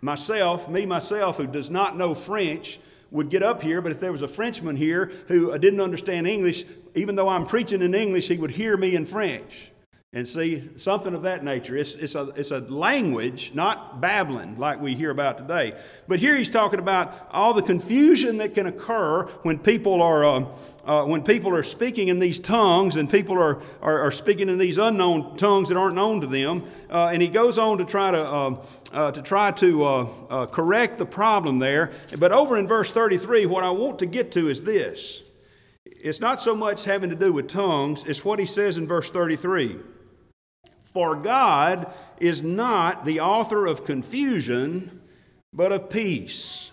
myself, 0.00 0.68
me 0.68 0.86
myself, 0.86 1.36
who 1.36 1.46
does 1.46 1.68
not 1.68 1.96
know 1.96 2.14
French, 2.14 2.78
would 3.10 3.30
get 3.30 3.42
up 3.42 3.62
here, 3.62 3.80
but 3.80 3.92
if 3.92 4.00
there 4.00 4.12
was 4.12 4.22
a 4.22 4.28
Frenchman 4.28 4.76
here 4.76 5.10
who 5.28 5.56
didn't 5.58 5.80
understand 5.80 6.26
English, 6.26 6.64
even 6.94 7.16
though 7.16 7.28
I'm 7.28 7.46
preaching 7.46 7.82
in 7.82 7.94
English, 7.94 8.28
he 8.28 8.36
would 8.36 8.50
hear 8.50 8.76
me 8.76 8.96
in 8.96 9.04
French 9.04 9.70
and 10.16 10.26
see 10.26 10.62
something 10.78 11.12
of 11.12 11.24
that 11.24 11.44
nature. 11.44 11.76
It's, 11.76 11.92
it's, 11.92 12.14
a, 12.14 12.28
it's 12.36 12.50
a 12.50 12.60
language, 12.60 13.52
not 13.52 14.00
babbling 14.00 14.56
like 14.56 14.80
we 14.80 14.94
hear 14.94 15.10
about 15.10 15.36
today. 15.36 15.74
But 16.08 16.20
here 16.20 16.34
he's 16.34 16.48
talking 16.48 16.78
about 16.78 17.28
all 17.32 17.52
the 17.52 17.60
confusion 17.60 18.38
that 18.38 18.54
can 18.54 18.64
occur 18.66 19.26
when 19.42 19.58
people 19.58 20.00
are, 20.00 20.24
uh, 20.24 20.46
uh, 20.86 21.04
when 21.04 21.22
people 21.22 21.54
are 21.54 21.62
speaking 21.62 22.08
in 22.08 22.18
these 22.18 22.38
tongues 22.40 22.96
and 22.96 23.10
people 23.10 23.36
are, 23.36 23.60
are, 23.82 24.06
are, 24.06 24.10
speaking 24.10 24.48
in 24.48 24.56
these 24.56 24.78
unknown 24.78 25.36
tongues 25.36 25.68
that 25.68 25.76
aren't 25.76 25.96
known 25.96 26.22
to 26.22 26.26
them. 26.26 26.64
Uh, 26.88 27.10
and 27.12 27.20
he 27.20 27.28
goes 27.28 27.58
on 27.58 27.76
to 27.76 27.84
try 27.84 28.10
to, 28.10 28.32
um, 28.32 28.60
uh, 28.94 29.12
to, 29.12 29.20
try 29.20 29.50
to 29.50 29.84
uh, 29.84 30.08
uh, 30.30 30.46
correct 30.46 30.96
the 30.96 31.04
problem 31.04 31.58
there. 31.58 31.92
But 32.18 32.32
over 32.32 32.56
in 32.56 32.66
verse 32.66 32.90
33, 32.90 33.44
what 33.44 33.64
I 33.64 33.68
want 33.68 33.98
to 33.98 34.06
get 34.06 34.32
to 34.32 34.48
is 34.48 34.62
this. 34.62 35.24
It's 35.84 36.20
not 36.20 36.40
so 36.40 36.54
much 36.54 36.86
having 36.86 37.10
to 37.10 37.16
do 37.16 37.34
with 37.34 37.48
tongues, 37.48 38.04
it's 38.06 38.24
what 38.24 38.38
he 38.38 38.46
says 38.46 38.78
in 38.78 38.86
verse 38.86 39.10
33. 39.10 39.76
For 40.96 41.14
God 41.14 41.92
is 42.20 42.40
not 42.40 43.04
the 43.04 43.20
author 43.20 43.66
of 43.66 43.84
confusion, 43.84 45.02
but 45.52 45.70
of 45.70 45.90
peace, 45.90 46.70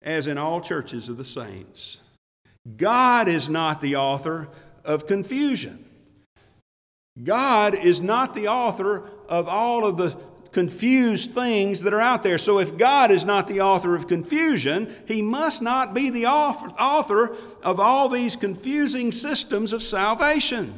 as 0.00 0.28
in 0.28 0.38
all 0.38 0.60
churches 0.60 1.08
of 1.08 1.16
the 1.16 1.24
saints. 1.24 2.00
God 2.76 3.26
is 3.26 3.48
not 3.48 3.80
the 3.80 3.96
author 3.96 4.48
of 4.84 5.08
confusion. 5.08 5.84
God 7.20 7.74
is 7.74 8.00
not 8.00 8.32
the 8.32 8.46
author 8.46 9.10
of 9.28 9.48
all 9.48 9.84
of 9.84 9.96
the 9.96 10.16
confused 10.52 11.32
things 11.32 11.82
that 11.82 11.92
are 11.92 12.00
out 12.00 12.22
there. 12.22 12.38
So, 12.38 12.60
if 12.60 12.78
God 12.78 13.10
is 13.10 13.24
not 13.24 13.48
the 13.48 13.62
author 13.62 13.96
of 13.96 14.06
confusion, 14.06 14.94
He 15.08 15.20
must 15.20 15.62
not 15.62 15.94
be 15.94 16.10
the 16.10 16.26
author 16.26 17.36
of 17.64 17.80
all 17.80 18.08
these 18.08 18.36
confusing 18.36 19.10
systems 19.10 19.72
of 19.72 19.82
salvation. 19.82 20.74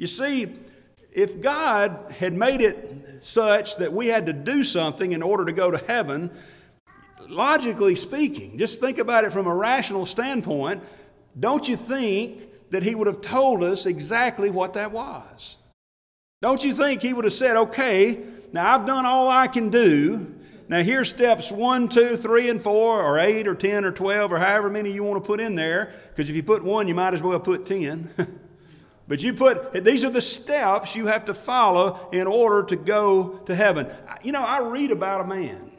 You 0.00 0.08
see, 0.08 0.52
if 1.12 1.40
God 1.40 2.14
had 2.18 2.32
made 2.32 2.60
it 2.60 3.22
such 3.22 3.76
that 3.76 3.92
we 3.92 4.08
had 4.08 4.26
to 4.26 4.32
do 4.32 4.62
something 4.62 5.12
in 5.12 5.22
order 5.22 5.44
to 5.44 5.52
go 5.52 5.70
to 5.70 5.78
heaven, 5.78 6.30
logically 7.28 7.96
speaking, 7.96 8.58
just 8.58 8.80
think 8.80 8.98
about 8.98 9.24
it 9.24 9.32
from 9.32 9.46
a 9.46 9.54
rational 9.54 10.06
standpoint, 10.06 10.82
don't 11.38 11.68
you 11.68 11.76
think 11.76 12.70
that 12.70 12.82
He 12.82 12.94
would 12.94 13.06
have 13.06 13.20
told 13.20 13.62
us 13.62 13.86
exactly 13.86 14.50
what 14.50 14.74
that 14.74 14.92
was? 14.92 15.58
Don't 16.40 16.64
you 16.64 16.72
think 16.72 17.02
He 17.02 17.12
would 17.12 17.24
have 17.24 17.34
said, 17.34 17.56
okay, 17.56 18.22
now 18.52 18.74
I've 18.74 18.86
done 18.86 19.06
all 19.06 19.28
I 19.28 19.48
can 19.48 19.70
do. 19.70 20.34
Now 20.68 20.82
here's 20.82 21.10
steps 21.10 21.52
one, 21.52 21.88
two, 21.88 22.16
three, 22.16 22.48
and 22.48 22.62
four, 22.62 23.02
or 23.02 23.18
eight, 23.18 23.46
or 23.46 23.54
ten, 23.54 23.84
or 23.84 23.92
twelve, 23.92 24.32
or 24.32 24.38
however 24.38 24.70
many 24.70 24.90
you 24.90 25.04
want 25.04 25.22
to 25.22 25.26
put 25.26 25.40
in 25.40 25.54
there. 25.54 25.92
Because 26.08 26.30
if 26.30 26.36
you 26.36 26.42
put 26.42 26.64
one, 26.64 26.88
you 26.88 26.94
might 26.94 27.12
as 27.12 27.22
well 27.22 27.38
put 27.40 27.66
ten. 27.66 28.08
But 29.12 29.22
you 29.22 29.34
put, 29.34 29.84
these 29.84 30.04
are 30.04 30.08
the 30.08 30.22
steps 30.22 30.96
you 30.96 31.08
have 31.08 31.26
to 31.26 31.34
follow 31.34 32.08
in 32.12 32.26
order 32.26 32.62
to 32.68 32.76
go 32.76 33.42
to 33.44 33.54
heaven. 33.54 33.86
You 34.22 34.32
know, 34.32 34.42
I 34.42 34.62
read 34.62 34.90
about 34.90 35.20
a 35.20 35.24
man. 35.26 35.70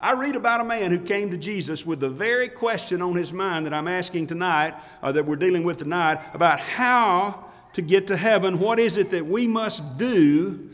I 0.00 0.14
read 0.14 0.34
about 0.34 0.62
a 0.62 0.64
man 0.64 0.90
who 0.90 1.00
came 1.00 1.32
to 1.32 1.36
Jesus 1.36 1.84
with 1.84 2.00
the 2.00 2.08
very 2.08 2.48
question 2.48 3.02
on 3.02 3.14
his 3.14 3.34
mind 3.34 3.66
that 3.66 3.74
I'm 3.74 3.88
asking 3.88 4.28
tonight, 4.28 4.72
uh, 5.02 5.12
that 5.12 5.26
we're 5.26 5.36
dealing 5.36 5.64
with 5.64 5.76
tonight, 5.76 6.22
about 6.32 6.60
how 6.60 7.44
to 7.74 7.82
get 7.82 8.06
to 8.06 8.16
heaven. 8.16 8.58
What 8.58 8.78
is 8.78 8.96
it 8.96 9.10
that 9.10 9.26
we 9.26 9.46
must 9.46 9.98
do 9.98 10.70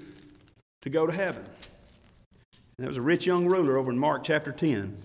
to 0.82 0.88
go 0.88 1.04
to 1.04 1.12
heaven? 1.12 1.42
And 1.42 2.78
there 2.78 2.87
was 2.87 2.96
a 2.96 3.02
rich 3.02 3.26
young 3.26 3.46
ruler 3.46 3.76
over 3.76 3.90
in 3.90 3.98
Mark 3.98 4.22
chapter 4.22 4.52
10. 4.52 4.96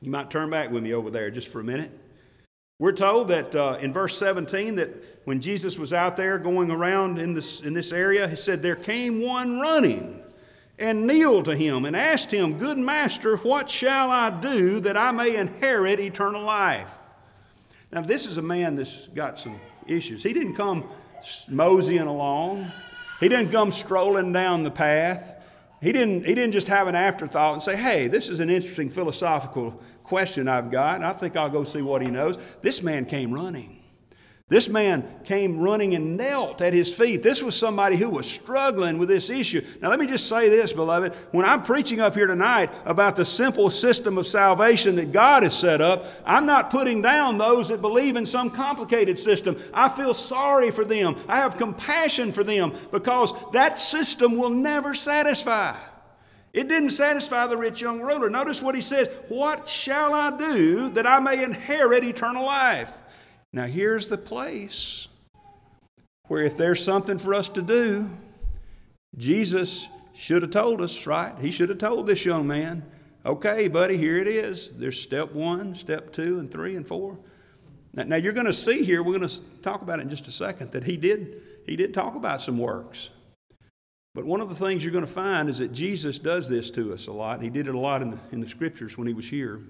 You 0.00 0.10
might 0.10 0.28
turn 0.28 0.50
back 0.50 0.72
with 0.72 0.82
me 0.82 0.92
over 0.92 1.08
there 1.08 1.30
just 1.30 1.46
for 1.46 1.60
a 1.60 1.64
minute. 1.64 1.92
We're 2.80 2.92
told 2.92 3.28
that 3.28 3.54
uh, 3.54 3.76
in 3.78 3.92
verse 3.92 4.16
17 4.16 4.76
that 4.76 4.88
when 5.24 5.40
Jesus 5.40 5.78
was 5.78 5.92
out 5.92 6.16
there 6.16 6.38
going 6.38 6.70
around 6.70 7.18
in 7.18 7.34
this, 7.34 7.60
in 7.60 7.74
this 7.74 7.92
area, 7.92 8.26
he 8.26 8.36
said, 8.36 8.62
There 8.62 8.76
came 8.76 9.22
one 9.22 9.60
running 9.60 10.22
and 10.78 11.06
kneeled 11.06 11.44
to 11.44 11.54
him 11.54 11.84
and 11.84 11.94
asked 11.94 12.32
him, 12.32 12.58
Good 12.58 12.78
master, 12.78 13.36
what 13.36 13.68
shall 13.68 14.10
I 14.10 14.30
do 14.30 14.80
that 14.80 14.96
I 14.96 15.12
may 15.12 15.36
inherit 15.36 16.00
eternal 16.00 16.42
life? 16.42 16.96
Now, 17.92 18.00
this 18.00 18.26
is 18.26 18.38
a 18.38 18.42
man 18.42 18.76
that's 18.76 19.08
got 19.08 19.38
some 19.38 19.60
issues. 19.86 20.22
He 20.22 20.32
didn't 20.32 20.54
come 20.54 20.88
moseying 21.48 22.06
along, 22.06 22.70
he 23.20 23.28
didn't 23.28 23.52
come 23.52 23.70
strolling 23.72 24.32
down 24.32 24.62
the 24.62 24.70
path. 24.70 25.36
He 25.82 25.92
didn't, 25.92 26.26
he 26.26 26.34
didn't 26.34 26.52
just 26.52 26.68
have 26.68 26.88
an 26.88 26.94
afterthought 26.94 27.54
and 27.54 27.62
say, 27.62 27.74
hey, 27.74 28.06
this 28.06 28.28
is 28.28 28.40
an 28.40 28.50
interesting 28.50 28.90
philosophical 28.90 29.82
question 30.04 30.46
I've 30.46 30.70
got. 30.70 31.02
I 31.02 31.14
think 31.14 31.38
I'll 31.38 31.48
go 31.48 31.64
see 31.64 31.80
what 31.80 32.02
he 32.02 32.10
knows. 32.10 32.36
This 32.60 32.82
man 32.82 33.06
came 33.06 33.32
running. 33.32 33.79
This 34.50 34.68
man 34.68 35.08
came 35.22 35.60
running 35.60 35.94
and 35.94 36.16
knelt 36.16 36.60
at 36.60 36.74
his 36.74 36.92
feet. 36.92 37.22
This 37.22 37.40
was 37.40 37.54
somebody 37.54 37.94
who 37.94 38.10
was 38.10 38.28
struggling 38.28 38.98
with 38.98 39.08
this 39.08 39.30
issue. 39.30 39.64
Now, 39.80 39.90
let 39.90 40.00
me 40.00 40.08
just 40.08 40.28
say 40.28 40.48
this, 40.48 40.72
beloved. 40.72 41.14
When 41.30 41.46
I'm 41.46 41.62
preaching 41.62 42.00
up 42.00 42.16
here 42.16 42.26
tonight 42.26 42.72
about 42.84 43.14
the 43.14 43.24
simple 43.24 43.70
system 43.70 44.18
of 44.18 44.26
salvation 44.26 44.96
that 44.96 45.12
God 45.12 45.44
has 45.44 45.56
set 45.56 45.80
up, 45.80 46.04
I'm 46.26 46.46
not 46.46 46.68
putting 46.68 47.00
down 47.00 47.38
those 47.38 47.68
that 47.68 47.80
believe 47.80 48.16
in 48.16 48.26
some 48.26 48.50
complicated 48.50 49.16
system. 49.16 49.56
I 49.72 49.88
feel 49.88 50.14
sorry 50.14 50.72
for 50.72 50.84
them, 50.84 51.14
I 51.28 51.36
have 51.36 51.56
compassion 51.56 52.32
for 52.32 52.42
them 52.42 52.72
because 52.90 53.32
that 53.52 53.78
system 53.78 54.36
will 54.36 54.50
never 54.50 54.94
satisfy. 54.94 55.76
It 56.52 56.68
didn't 56.68 56.90
satisfy 56.90 57.46
the 57.46 57.56
rich 57.56 57.80
young 57.80 58.00
ruler. 58.00 58.28
Notice 58.28 58.60
what 58.60 58.74
he 58.74 58.80
says 58.80 59.08
What 59.28 59.68
shall 59.68 60.12
I 60.12 60.36
do 60.36 60.88
that 60.90 61.06
I 61.06 61.20
may 61.20 61.44
inherit 61.44 62.02
eternal 62.02 62.44
life? 62.44 63.02
Now, 63.52 63.66
here's 63.66 64.08
the 64.08 64.18
place 64.18 65.08
where 66.28 66.44
if 66.44 66.56
there's 66.56 66.82
something 66.82 67.18
for 67.18 67.34
us 67.34 67.48
to 67.50 67.62
do, 67.62 68.08
Jesus 69.16 69.88
should 70.14 70.42
have 70.42 70.52
told 70.52 70.80
us, 70.80 71.06
right? 71.06 71.34
He 71.40 71.50
should 71.50 71.68
have 71.68 71.78
told 71.78 72.06
this 72.06 72.24
young 72.24 72.46
man, 72.46 72.84
okay, 73.26 73.66
buddy, 73.66 73.96
here 73.96 74.18
it 74.18 74.28
is. 74.28 74.72
There's 74.72 75.00
step 75.00 75.32
one, 75.32 75.74
step 75.74 76.12
two, 76.12 76.38
and 76.38 76.50
three, 76.50 76.76
and 76.76 76.86
four. 76.86 77.18
Now, 77.92 78.04
now 78.04 78.16
you're 78.16 78.32
going 78.32 78.46
to 78.46 78.52
see 78.52 78.84
here, 78.84 79.02
we're 79.02 79.18
going 79.18 79.28
to 79.28 79.40
talk 79.62 79.82
about 79.82 79.98
it 79.98 80.02
in 80.02 80.10
just 80.10 80.28
a 80.28 80.32
second, 80.32 80.70
that 80.70 80.84
he 80.84 80.96
did, 80.96 81.42
he 81.66 81.74
did 81.74 81.92
talk 81.92 82.14
about 82.14 82.40
some 82.40 82.58
works. 82.58 83.10
But 84.14 84.24
one 84.24 84.40
of 84.40 84.48
the 84.48 84.54
things 84.54 84.84
you're 84.84 84.92
going 84.92 85.06
to 85.06 85.10
find 85.10 85.48
is 85.48 85.58
that 85.58 85.72
Jesus 85.72 86.18
does 86.18 86.48
this 86.48 86.70
to 86.70 86.92
us 86.92 87.08
a 87.08 87.12
lot. 87.12 87.42
He 87.42 87.50
did 87.50 87.66
it 87.66 87.74
a 87.74 87.78
lot 87.78 88.02
in 88.02 88.10
the, 88.10 88.18
in 88.30 88.40
the 88.40 88.48
scriptures 88.48 88.96
when 88.96 89.08
he 89.08 89.14
was 89.14 89.28
here. 89.28 89.60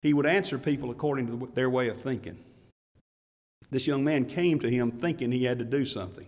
He 0.00 0.14
would 0.14 0.26
answer 0.26 0.58
people 0.58 0.90
according 0.90 1.26
to 1.26 1.50
their 1.54 1.68
way 1.68 1.88
of 1.88 1.96
thinking. 1.98 2.38
This 3.70 3.86
young 3.86 4.04
man 4.04 4.24
came 4.24 4.58
to 4.60 4.70
him 4.70 4.90
thinking 4.90 5.32
he 5.32 5.44
had 5.44 5.58
to 5.58 5.64
do 5.64 5.84
something. 5.84 6.26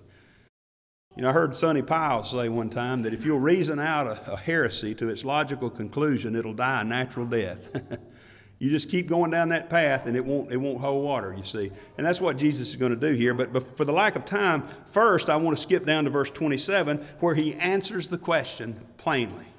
You 1.16 1.23
know, 1.23 1.30
I 1.30 1.32
heard 1.32 1.56
Sonny 1.56 1.82
Powell 1.82 2.23
say 2.23 2.49
one 2.49 2.70
time 2.70 3.02
that 3.02 3.12
if 3.12 3.25
you'll 3.25 3.40
reason 3.40 3.80
out 3.80 4.06
a, 4.06 4.32
a 4.32 4.37
heresy 4.37 4.94
to 4.94 5.09
its 5.09 5.25
logical 5.25 5.68
conclusion, 5.68 6.37
it'll 6.37 6.54
die 6.54 6.82
a 6.82 6.85
natural 6.85 7.26
death. 7.26 7.99
you 8.61 8.70
just 8.70 8.88
keep 8.88 9.09
going 9.09 9.30
down 9.30 9.49
that 9.49 9.68
path 9.68 10.06
and 10.06 10.16
it 10.16 10.25
won't, 10.25 10.52
it 10.52 10.59
won't 10.59 10.80
hold 10.80 11.04
water, 11.04 11.35
you 11.37 11.42
see. 11.42 11.73
And 11.99 12.06
that's 12.06 12.20
what 12.20 12.37
Jesus 12.37 12.70
is 12.70 12.76
going 12.76 12.99
to 12.99 13.09
do 13.11 13.14
here. 13.14 13.35
But 13.35 13.76
for 13.76 13.85
the 13.85 13.92
lack 13.92 14.14
of 14.14 14.25
time, 14.25 14.62
first 14.87 15.28
I 15.28 15.37
want 15.37 15.56
to 15.56 15.62
skip 15.62 15.85
down 15.85 16.04
to 16.04 16.11
verse 16.11 16.30
27 16.30 16.99
where 17.18 17.35
he 17.35 17.54
answers 17.54 18.09
the 18.09 18.18
question 18.18 18.78
plainly. 18.97 19.50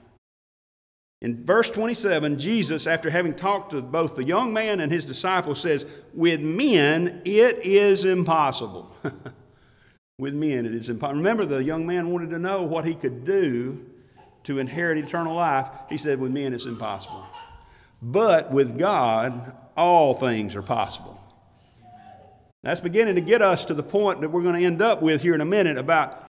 In 1.21 1.45
verse 1.45 1.69
27, 1.69 2.39
Jesus, 2.39 2.87
after 2.87 3.11
having 3.11 3.35
talked 3.35 3.71
to 3.71 3.81
both 3.81 4.15
the 4.15 4.23
young 4.23 4.53
man 4.53 4.79
and 4.79 4.91
his 4.91 5.05
disciples, 5.05 5.61
says, 5.61 5.85
With 6.13 6.41
men 6.41 7.21
it 7.25 7.59
is 7.59 8.05
impossible. 8.05 8.91
with 10.17 10.33
men 10.33 10.65
it 10.65 10.73
is 10.73 10.89
impossible. 10.89 11.19
Remember, 11.19 11.45
the 11.45 11.63
young 11.63 11.85
man 11.85 12.09
wanted 12.09 12.31
to 12.31 12.39
know 12.39 12.63
what 12.63 12.85
he 12.85 12.95
could 12.95 13.23
do 13.23 13.85
to 14.43 14.57
inherit 14.57 14.97
eternal 14.97 15.35
life. 15.35 15.69
He 15.89 15.97
said, 15.97 16.19
With 16.19 16.31
men 16.31 16.53
it's 16.53 16.65
impossible. 16.65 17.23
But 18.01 18.51
with 18.51 18.79
God, 18.79 19.55
all 19.77 20.15
things 20.15 20.55
are 20.55 20.63
possible. 20.63 21.19
That's 22.63 22.81
beginning 22.81 23.15
to 23.15 23.21
get 23.21 23.43
us 23.43 23.65
to 23.65 23.75
the 23.75 23.83
point 23.83 24.21
that 24.21 24.29
we're 24.29 24.43
going 24.43 24.59
to 24.59 24.65
end 24.65 24.81
up 24.81 25.03
with 25.03 25.21
here 25.21 25.35
in 25.35 25.41
a 25.41 25.45
minute 25.45 25.77
about 25.77 26.25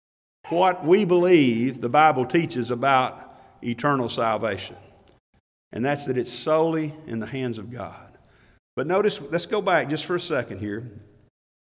what 0.49 0.85
we 0.85 1.05
believe 1.05 1.81
the 1.81 1.89
Bible 1.89 2.25
teaches 2.25 2.71
about 2.71 3.26
eternal 3.67 4.09
salvation. 4.09 4.77
And 5.73 5.85
that's 5.85 6.07
that 6.07 6.17
it's 6.17 6.33
solely 6.33 6.95
in 7.07 7.19
the 7.19 7.27
hands 7.27 7.59
of 7.59 7.71
God. 7.71 8.17
But 8.77 8.87
notice, 8.87 9.21
let's 9.21 9.47
go 9.47 9.61
back 9.61 9.89
just 9.89 10.05
for 10.05 10.17
a 10.17 10.21
second 10.21 10.61
here. 10.61 10.91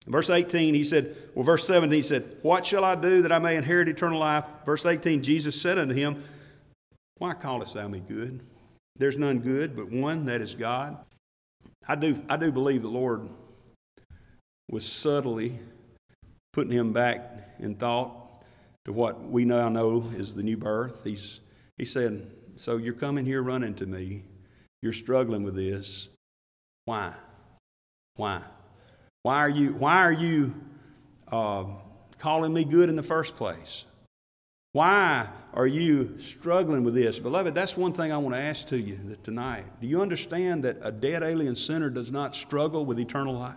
Verse 0.08 0.30
18, 0.30 0.74
he 0.74 0.84
said, 0.84 1.16
well, 1.36 1.44
verse 1.44 1.68
17, 1.68 1.96
he 1.96 2.02
said, 2.02 2.38
What 2.42 2.66
shall 2.66 2.86
I 2.86 2.96
do 2.96 3.22
that 3.24 3.32
I 3.32 3.40
may 3.40 3.58
inherit 3.58 3.90
eternal 3.90 4.20
life? 4.20 4.46
Verse 4.66 4.86
18, 4.86 5.22
Jesus 5.22 5.60
said 5.60 5.78
unto 5.78 5.94
him, 5.94 6.24
Why 7.18 7.34
callest 7.34 7.74
thou 7.74 7.88
me 7.88 8.00
good? 8.00 8.42
There's 8.96 9.18
none 9.18 9.40
good 9.40 9.76
but 9.76 9.92
one, 9.92 10.26
that 10.26 10.42
is 10.42 10.56
God. 10.56 10.98
I 11.88 11.96
do, 11.96 12.22
I 12.30 12.38
do 12.38 12.52
believe 12.52 12.82
the 12.82 12.88
Lord 12.88 13.28
was 14.70 14.86
subtly 14.86 15.60
putting 16.54 16.72
him 16.72 16.94
back 16.94 17.56
in 17.60 17.76
thought 17.76 18.44
to 18.86 18.94
what 18.94 19.22
we 19.22 19.46
now 19.46 19.70
know 19.70 20.10
is 20.16 20.34
the 20.34 20.44
new 20.44 20.58
birth. 20.58 21.04
He's 21.04 21.42
he 21.78 21.86
said, 21.86 22.32
So 22.56 22.78
you're 22.78 22.94
coming 22.94 23.26
here 23.26 23.42
running 23.42 23.76
to 23.76 23.86
me. 23.86 24.24
You're 24.82 24.94
struggling 24.94 25.44
with 25.44 25.56
this. 25.56 26.10
Why? 26.86 27.14
Why? 28.16 28.42
Why 29.24 29.38
are 29.38 29.50
you, 29.50 29.74
why 29.74 29.98
are 30.04 30.14
you 30.14 30.56
uh, 31.32 31.66
calling 32.18 32.54
me 32.54 32.64
good 32.64 32.90
in 32.90 32.96
the 32.96 33.04
first 33.04 33.36
place? 33.36 33.86
Why 34.74 35.28
are 35.54 35.68
you 35.68 36.20
struggling 36.20 36.84
with 36.84 36.94
this? 36.94 37.20
Beloved, 37.20 37.56
that's 37.56 37.76
one 37.76 37.94
thing 37.94 38.12
I 38.12 38.18
want 38.18 38.36
to 38.36 38.42
ask 38.42 38.68
to 38.68 38.78
you 38.78 39.18
tonight. 39.24 39.66
Do 39.82 39.88
you 39.88 40.02
understand 40.02 40.64
that 40.66 40.78
a 40.82 40.92
dead 40.92 41.24
alien 41.24 41.56
sinner 41.56 41.90
does 41.90 42.12
not 42.12 42.36
struggle 42.36 42.86
with 42.86 43.00
eternal 43.00 43.34
life? 43.34 43.56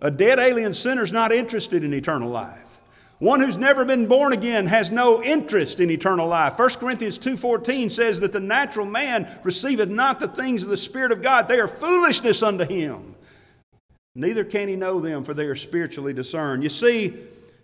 A 0.00 0.10
dead 0.10 0.38
alien 0.38 0.72
sinner 0.72 1.02
is 1.02 1.12
not 1.12 1.32
interested 1.32 1.82
in 1.82 1.92
eternal 1.92 2.30
life. 2.30 2.69
One 3.20 3.40
who's 3.40 3.58
never 3.58 3.84
been 3.84 4.06
born 4.06 4.32
again 4.32 4.66
has 4.66 4.90
no 4.90 5.22
interest 5.22 5.78
in 5.78 5.90
eternal 5.90 6.26
life. 6.26 6.58
1 6.58 6.80
Corinthians 6.80 7.18
2:14 7.18 7.90
says 7.90 8.18
that 8.20 8.32
the 8.32 8.40
natural 8.40 8.86
man 8.86 9.28
receiveth 9.44 9.90
not 9.90 10.20
the 10.20 10.28
things 10.28 10.62
of 10.62 10.70
the 10.70 10.78
spirit 10.78 11.12
of 11.12 11.20
God. 11.20 11.46
They 11.46 11.60
are 11.60 11.68
foolishness 11.68 12.42
unto 12.42 12.64
him. 12.64 13.14
Neither 14.14 14.42
can 14.42 14.68
he 14.68 14.76
know 14.76 15.00
them 15.00 15.22
for 15.22 15.34
they 15.34 15.44
are 15.44 15.54
spiritually 15.54 16.14
discerned. 16.14 16.62
You 16.62 16.70
see, 16.70 17.14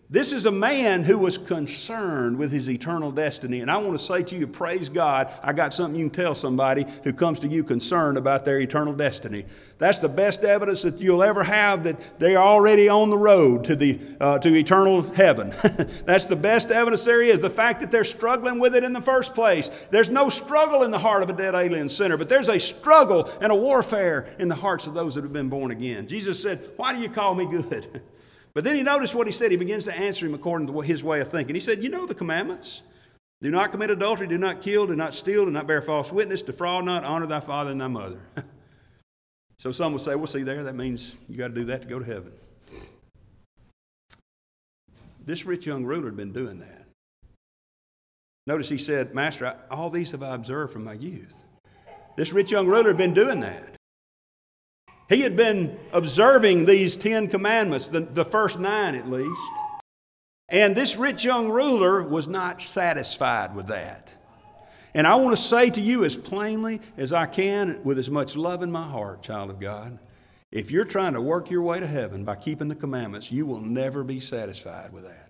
this 0.09 0.33
is 0.33 0.47
a 0.47 0.53
man 0.53 1.03
who 1.03 1.19
was 1.19 1.37
concerned 1.37 2.39
with 2.39 2.53
his 2.53 2.71
eternal 2.71 3.11
destiny. 3.11 3.61
And 3.61 3.69
I 3.69 3.79
want 3.79 3.99
to 3.99 4.05
say 4.05 4.23
to 4.23 4.37
you, 4.37 4.47
praise 4.47 4.89
God, 4.89 5.33
I 5.43 5.53
got 5.53 5.75
something 5.75 5.99
you 5.99 6.09
can 6.09 6.25
tell 6.25 6.35
somebody 6.35 6.87
who 7.03 7.13
comes 7.13 7.41
to 7.41 7.49
you 7.49 7.65
concerned 7.65 8.17
about 8.17 8.45
their 8.45 8.61
eternal 8.61 8.93
destiny. 8.93 9.47
That's 9.79 9.99
the 9.99 10.09
best 10.09 10.45
evidence 10.45 10.83
that 10.83 11.01
you'll 11.01 11.25
ever 11.25 11.43
have 11.43 11.83
that 11.85 12.21
they're 12.21 12.39
already 12.39 12.89
on 12.89 13.11
the 13.11 13.19
road 13.19 13.65
to, 13.65 13.75
the, 13.75 13.99
uh, 14.21 14.39
to 14.39 14.55
eternal 14.55 15.03
heaven. 15.03 15.51
That's 16.07 16.27
the 16.27 16.37
best 16.37 16.71
evidence 16.71 17.05
there 17.05 17.21
is. 17.21 17.41
The 17.41 17.51
fact 17.51 17.81
that 17.81 17.91
they're 17.91 18.05
struggling 18.05 18.61
with 18.61 18.77
it 18.77 18.85
in 18.85 18.93
the 18.93 19.01
first 19.01 19.35
place. 19.35 19.89
There's 19.91 20.09
no 20.09 20.29
struggle 20.29 20.85
in 20.85 20.93
the 20.93 21.01
heart 21.01 21.25
of 21.25 21.31
a 21.31 21.33
dead 21.33 21.57
alien 21.57 21.89
sinner, 21.89 22.17
but 22.17 22.29
there's 22.29 22.49
a 22.49 22.61
struggle 22.61 23.29
and 23.41 23.51
a 23.51 23.57
warfare 23.57 24.29
in 24.39 24.47
the 24.47 24.55
hearts 24.55 24.87
of 24.87 24.95
those 24.95 25.17
that 25.17 25.25
have 25.25 25.33
been 25.33 25.49
born 25.49 25.73
again. 25.73 26.07
Jesus 26.07 26.41
said, 26.41 26.71
Why 26.77 26.93
do 26.93 27.01
you 27.01 27.09
call 27.09 27.35
me 27.35 27.47
good? 27.47 28.03
But 28.57 28.65
then 28.65 28.75
he 28.75 28.83
noticed 28.83 29.15
what 29.15 29.27
he 29.27 29.35
said. 29.35 29.51
He 29.51 29.59
begins 29.59 29.85
to 29.85 29.95
answer 29.95 30.25
him 30.25 30.33
according 30.33 30.69
to 30.69 30.81
his 30.81 31.05
way 31.05 31.21
of 31.21 31.31
thinking. 31.31 31.55
He 31.55 31.61
said, 31.61 31.83
You 31.83 31.91
know 31.91 32.07
the 32.07 32.15
commandments. 32.15 32.85
Do 33.43 33.51
not 33.51 33.71
commit 33.71 33.91
adultery, 33.91 34.27
do 34.27 34.39
not 34.39 34.63
kill, 34.63 34.87
do 34.87 34.97
not 34.97 35.15
steal, 35.15 35.45
do 35.45 35.51
not 35.51 35.67
bear 35.67 35.83
false 35.83 36.11
witness, 36.11 36.41
defraud 36.41 36.87
not, 36.87 37.05
honor 37.05 37.27
thy 37.27 37.41
father 37.41 37.73
and 37.73 37.79
thy 37.79 37.89
mother. 37.89 38.19
so 39.59 39.73
some 39.73 39.93
will 39.93 39.99
say, 39.99 40.15
Well, 40.15 40.27
see 40.27 40.43
there, 40.43 40.65
that 40.65 40.75
means 40.75 41.19
you 41.29 41.37
got 41.37 41.49
to 41.49 41.55
do 41.55 41.65
that 41.67 41.83
to 41.83 41.89
go 41.89 41.99
to 41.99 42.05
heaven. 42.07 42.33
This 45.23 45.45
rich 45.45 45.67
young 45.67 45.85
ruler 45.85 46.07
had 46.07 46.17
been 46.17 46.33
doing 46.33 46.59
that. 46.61 46.87
Notice 48.47 48.71
he 48.71 48.79
said, 48.79 49.15
Master, 49.15 49.55
all 49.71 49.91
these 49.91 50.13
have 50.13 50.23
I 50.23 50.35
observed 50.35 50.73
from 50.73 50.83
my 50.83 50.95
youth. 50.95 51.45
This 52.17 52.33
rich 52.33 52.53
young 52.53 52.67
ruler 52.69 52.89
had 52.89 52.97
been 52.97 53.13
doing 53.13 53.41
that. 53.41 53.76
He 55.09 55.21
had 55.21 55.37
been 55.37 55.79
observing 55.93 56.65
these 56.65 56.97
Ten 56.97 57.29
Commandments, 57.29 57.89
the, 57.89 58.01
the 58.01 58.25
first 58.25 58.59
nine 58.59 58.95
at 58.95 59.09
least. 59.09 59.41
And 60.49 60.77
this 60.77 60.97
rich 60.97 61.25
young 61.25 61.49
ruler 61.49 62.03
was 62.03 62.27
not 62.27 62.61
satisfied 62.61 63.55
with 63.55 63.69
that. 63.69 64.15
And 64.95 65.07
I 65.07 65.17
want 65.17 65.37
to 65.37 65.43
say 65.43 65.71
to 65.71 65.81
you 65.81 66.05
as 66.05 66.17
plainly 66.17 66.81
as 66.97 67.13
I 67.13 67.27
can, 67.27 67.83
with 67.85 67.99
as 67.99 68.11
much 68.11 68.35
love 68.35 68.63
in 68.63 68.71
my 68.73 68.87
heart, 68.89 69.23
child 69.23 69.51
of 69.51 69.61
God, 69.61 69.99
if 70.51 70.71
you're 70.71 70.85
trying 70.85 71.15
to 71.15 71.21
work 71.21 71.51
your 71.51 71.63
way 71.63 71.81
to 71.81 71.87
heaven 71.87 72.25
by 72.25 72.37
keeping 72.37 72.69
the 72.69 72.75
commandments, 72.75 73.31
you 73.31 73.45
will 73.45 73.61
never 73.61 74.05
be 74.05 74.21
satisfied 74.21 74.93
with 74.93 75.05
that. 75.05 75.26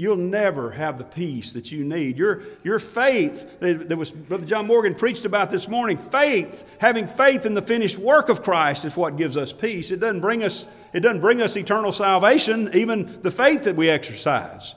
You'll 0.00 0.16
never 0.16 0.70
have 0.70 0.96
the 0.96 1.04
peace 1.04 1.52
that 1.54 1.72
you 1.72 1.84
need. 1.84 2.18
Your, 2.18 2.40
your 2.62 2.78
faith, 2.78 3.58
that 3.58 3.98
was 3.98 4.12
Brother 4.12 4.46
John 4.46 4.68
Morgan 4.68 4.94
preached 4.94 5.24
about 5.24 5.50
this 5.50 5.66
morning, 5.66 5.96
faith, 5.96 6.76
having 6.80 7.08
faith 7.08 7.44
in 7.44 7.54
the 7.54 7.62
finished 7.62 7.98
work 7.98 8.28
of 8.28 8.44
Christ 8.44 8.84
is 8.84 8.96
what 8.96 9.16
gives 9.16 9.36
us 9.36 9.52
peace. 9.52 9.90
It 9.90 9.98
doesn't 9.98 10.20
bring 10.20 10.44
us, 10.44 10.68
it 10.94 11.00
doesn't 11.00 11.20
bring 11.20 11.42
us 11.42 11.56
eternal 11.56 11.90
salvation, 11.90 12.70
even 12.74 13.20
the 13.22 13.32
faith 13.32 13.64
that 13.64 13.74
we 13.74 13.90
exercise. 13.90 14.76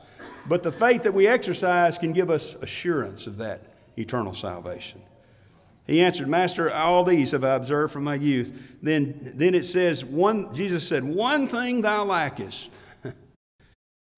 But 0.49 0.63
the 0.63 0.71
faith 0.71 1.03
that 1.03 1.13
we 1.13 1.27
exercise 1.27 1.99
can 1.99 2.13
give 2.13 2.31
us 2.31 2.55
assurance 2.55 3.27
of 3.27 3.37
that 3.37 3.61
eternal 3.97 4.33
salvation. 4.33 5.03
He 5.85 6.01
answered, 6.01 6.29
Master, 6.29 6.73
all 6.73 7.03
these 7.03 7.29
have 7.29 7.43
I 7.43 7.53
observed 7.53 7.93
from 7.93 8.05
my 8.05 8.15
youth. 8.15 8.77
Then, 8.81 9.19
then 9.35 9.53
it 9.53 9.67
says, 9.67 10.03
one, 10.03 10.51
Jesus 10.55 10.87
said, 10.87 11.03
One 11.03 11.47
thing 11.47 11.81
thou 11.81 12.05
lackest. 12.05 12.75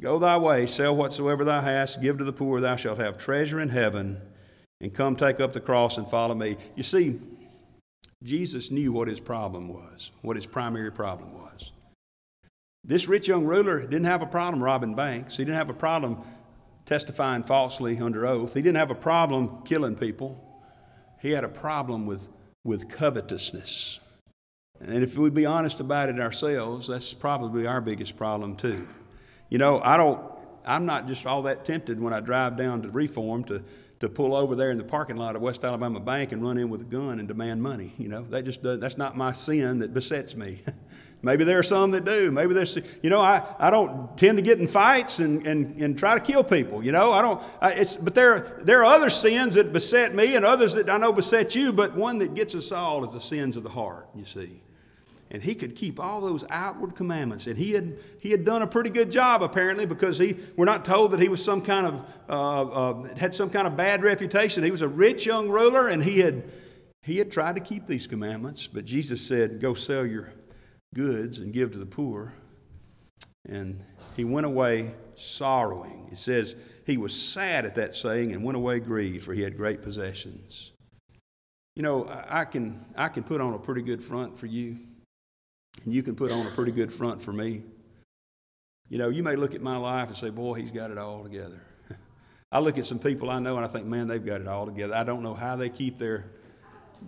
Go 0.01 0.19
thy 0.19 0.37
way, 0.37 0.65
sell 0.65 0.95
whatsoever 0.95 1.43
thou 1.43 1.61
hast, 1.61 2.01
give 2.01 2.17
to 2.17 2.23
the 2.23 2.33
poor, 2.33 2.59
thou 2.59 2.75
shalt 2.75 2.99
have 2.99 3.17
treasure 3.17 3.59
in 3.59 3.69
heaven, 3.69 4.21
and 4.81 4.93
come 4.93 5.15
take 5.15 5.39
up 5.39 5.53
the 5.53 5.61
cross 5.61 5.97
and 5.97 6.07
follow 6.07 6.35
me. 6.35 6.57
You 6.75 6.83
see, 6.83 7.19
Jesus 8.23 8.71
knew 8.71 8.91
what 8.91 9.07
his 9.07 9.19
problem 9.19 9.67
was, 9.67 10.11
what 10.21 10.35
his 10.35 10.45
primary 10.45 10.91
problem 10.91 11.33
was. 11.33 11.71
This 12.83 13.07
rich 13.07 13.27
young 13.27 13.45
ruler 13.45 13.81
didn't 13.81 14.05
have 14.05 14.21
a 14.21 14.27
problem 14.27 14.61
robbing 14.61 14.95
banks. 14.95 15.37
He 15.37 15.45
didn't 15.45 15.57
have 15.57 15.69
a 15.69 15.73
problem 15.73 16.21
testifying 16.85 17.43
falsely 17.43 17.97
under 17.99 18.25
oath. 18.25 18.53
He 18.53 18.61
didn't 18.61 18.77
have 18.77 18.91
a 18.91 18.95
problem 18.95 19.63
killing 19.63 19.95
people. 19.95 20.37
He 21.21 21.31
had 21.31 21.45
a 21.45 21.49
problem 21.49 22.05
with, 22.05 22.27
with 22.65 22.89
covetousness. 22.89 24.01
And 24.81 25.01
if 25.01 25.17
we 25.17 25.29
be 25.29 25.45
honest 25.45 25.79
about 25.79 26.09
it 26.09 26.19
ourselves, 26.19 26.87
that's 26.87 27.13
probably 27.13 27.65
our 27.65 27.79
biggest 27.79 28.17
problem 28.17 28.57
too. 28.57 28.85
You 29.49 29.57
know, 29.57 29.79
I 29.83 29.97
don't, 29.97 30.21
I'm 30.65 30.85
not 30.85 31.07
just 31.07 31.25
all 31.25 31.43
that 31.43 31.65
tempted 31.65 31.99
when 31.99 32.13
I 32.13 32.19
drive 32.19 32.57
down 32.57 32.81
to 32.83 32.89
Reform 32.89 33.43
to, 33.45 33.63
to 33.99 34.09
pull 34.09 34.35
over 34.35 34.55
there 34.55 34.71
in 34.71 34.77
the 34.77 34.83
parking 34.83 35.15
lot 35.15 35.35
of 35.35 35.41
West 35.41 35.63
Alabama 35.63 35.99
Bank 35.99 36.31
and 36.31 36.43
run 36.43 36.57
in 36.57 36.69
with 36.69 36.81
a 36.81 36.85
gun 36.85 37.19
and 37.19 37.27
demand 37.27 37.61
money. 37.61 37.93
You 37.97 38.09
know, 38.09 38.23
that 38.31 38.45
just 38.45 38.63
does, 38.63 38.79
that's 38.79 38.97
not 38.97 39.15
my 39.15 39.33
sin 39.33 39.79
that 39.79 39.93
besets 39.93 40.35
me. 40.35 40.59
Maybe 41.21 41.45
there 41.45 41.57
are 41.57 41.63
some 41.63 41.91
that 41.91 42.03
do. 42.03 42.31
Maybe 42.31 42.53
there's, 42.53 42.77
you 43.01 43.09
know, 43.09 43.21
I, 43.21 43.41
I 43.57 43.71
don't 43.71 44.17
tend 44.17 44.37
to 44.37 44.41
get 44.41 44.59
in 44.59 44.67
fights 44.67 45.19
and, 45.19 45.47
and, 45.47 45.79
and 45.79 45.97
try 45.97 46.15
to 46.15 46.19
kill 46.19 46.43
people. 46.43 46.83
You 46.83 46.91
know, 46.91 47.13
I 47.13 47.21
don't, 47.21 47.41
I, 47.61 47.71
it's, 47.71 47.95
but 47.95 48.13
there, 48.13 48.59
there 48.63 48.81
are 48.81 48.93
other 48.93 49.09
sins 49.09 49.53
that 49.53 49.71
beset 49.71 50.13
me 50.13 50.35
and 50.35 50.43
others 50.43 50.73
that 50.73 50.89
I 50.89 50.97
know 50.97 51.13
beset 51.13 51.55
you, 51.55 51.71
but 51.71 51.95
one 51.95 52.17
that 52.17 52.33
gets 52.33 52.55
us 52.55 52.73
all 52.73 53.05
is 53.05 53.13
the 53.13 53.21
sins 53.21 53.55
of 53.55 53.63
the 53.63 53.69
heart, 53.69 54.09
you 54.13 54.25
see. 54.25 54.62
And 55.33 55.41
he 55.41 55.55
could 55.55 55.75
keep 55.75 55.99
all 55.99 56.21
those 56.21 56.45
outward 56.51 56.93
commandments. 56.93 57.47
And 57.47 57.57
he 57.57 57.71
had, 57.71 57.97
he 58.19 58.29
had 58.29 58.45
done 58.45 58.61
a 58.61 58.67
pretty 58.67 58.91
good 58.91 59.09
job, 59.09 59.41
apparently, 59.41 59.87
because 59.87 60.19
he, 60.19 60.37
we're 60.55 60.65
not 60.65 60.85
told 60.85 61.09
that 61.11 61.19
he 61.19 61.27
was 61.27 61.43
some 61.43 61.61
kind 61.61 61.87
of, 61.87 62.19
uh, 62.29 62.61
uh, 62.61 63.15
had 63.15 63.33
some 63.33 63.49
kind 63.49 63.65
of 63.65 63.75
bad 63.75 64.03
reputation. 64.03 64.63
He 64.63 64.69
was 64.69 64.83
a 64.83 64.87
rich 64.87 65.25
young 65.25 65.49
ruler, 65.49 65.89
and 65.89 66.03
he 66.03 66.19
had, 66.19 66.51
he 67.01 67.17
had 67.17 67.31
tried 67.31 67.55
to 67.55 67.61
keep 67.61 67.87
these 67.87 68.05
commandments. 68.05 68.67
But 68.67 68.85
Jesus 68.85 69.25
said, 69.25 69.59
Go 69.59 69.73
sell 69.73 70.05
your 70.05 70.31
goods 70.93 71.39
and 71.39 71.51
give 71.51 71.71
to 71.71 71.79
the 71.79 71.87
poor. 71.87 72.33
And 73.49 73.83
he 74.15 74.23
went 74.23 74.45
away 74.45 74.93
sorrowing. 75.15 76.09
It 76.11 76.19
says 76.19 76.55
he 76.85 76.97
was 76.97 77.19
sad 77.19 77.65
at 77.65 77.75
that 77.75 77.95
saying 77.95 78.33
and 78.33 78.43
went 78.43 78.55
away 78.55 78.79
grieved, 78.79 79.25
for 79.25 79.33
he 79.33 79.41
had 79.41 79.57
great 79.57 79.81
possessions. 79.81 80.73
You 81.75 81.81
know, 81.81 82.07
I 82.29 82.45
can, 82.45 82.85
I 82.95 83.07
can 83.07 83.23
put 83.23 83.41
on 83.41 83.55
a 83.55 83.59
pretty 83.59 83.81
good 83.81 84.01
front 84.03 84.37
for 84.37 84.45
you, 84.45 84.77
and 85.83 85.93
you 85.93 86.03
can 86.03 86.15
put 86.15 86.31
on 86.31 86.45
a 86.45 86.51
pretty 86.51 86.71
good 86.71 86.91
front 86.91 87.21
for 87.21 87.33
me. 87.33 87.63
You 88.89 88.97
know, 88.97 89.09
you 89.09 89.23
may 89.23 89.35
look 89.35 89.55
at 89.55 89.61
my 89.61 89.77
life 89.77 90.07
and 90.07 90.17
say, 90.17 90.29
boy, 90.29 90.55
he's 90.55 90.71
got 90.71 90.91
it 90.91 90.97
all 90.97 91.23
together. 91.23 91.61
I 92.51 92.59
look 92.59 92.77
at 92.77 92.85
some 92.85 92.99
people 92.99 93.29
I 93.29 93.39
know 93.39 93.57
and 93.57 93.65
I 93.65 93.67
think, 93.67 93.85
man, 93.85 94.07
they've 94.07 94.25
got 94.25 94.41
it 94.41 94.47
all 94.47 94.65
together. 94.65 94.95
I 94.95 95.03
don't 95.03 95.23
know 95.23 95.33
how 95.33 95.55
they 95.55 95.69
keep 95.69 95.97
their 95.97 96.29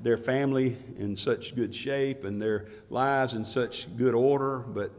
their 0.04 0.17
family 0.17 0.78
in 0.97 1.15
such 1.15 1.56
good 1.56 1.73
shape 1.73 2.23
and 2.23 2.41
their 2.41 2.65
lives 2.89 3.34
in 3.34 3.45
such 3.45 3.95
good 3.97 4.13
order, 4.13 4.60
but, 4.60 4.91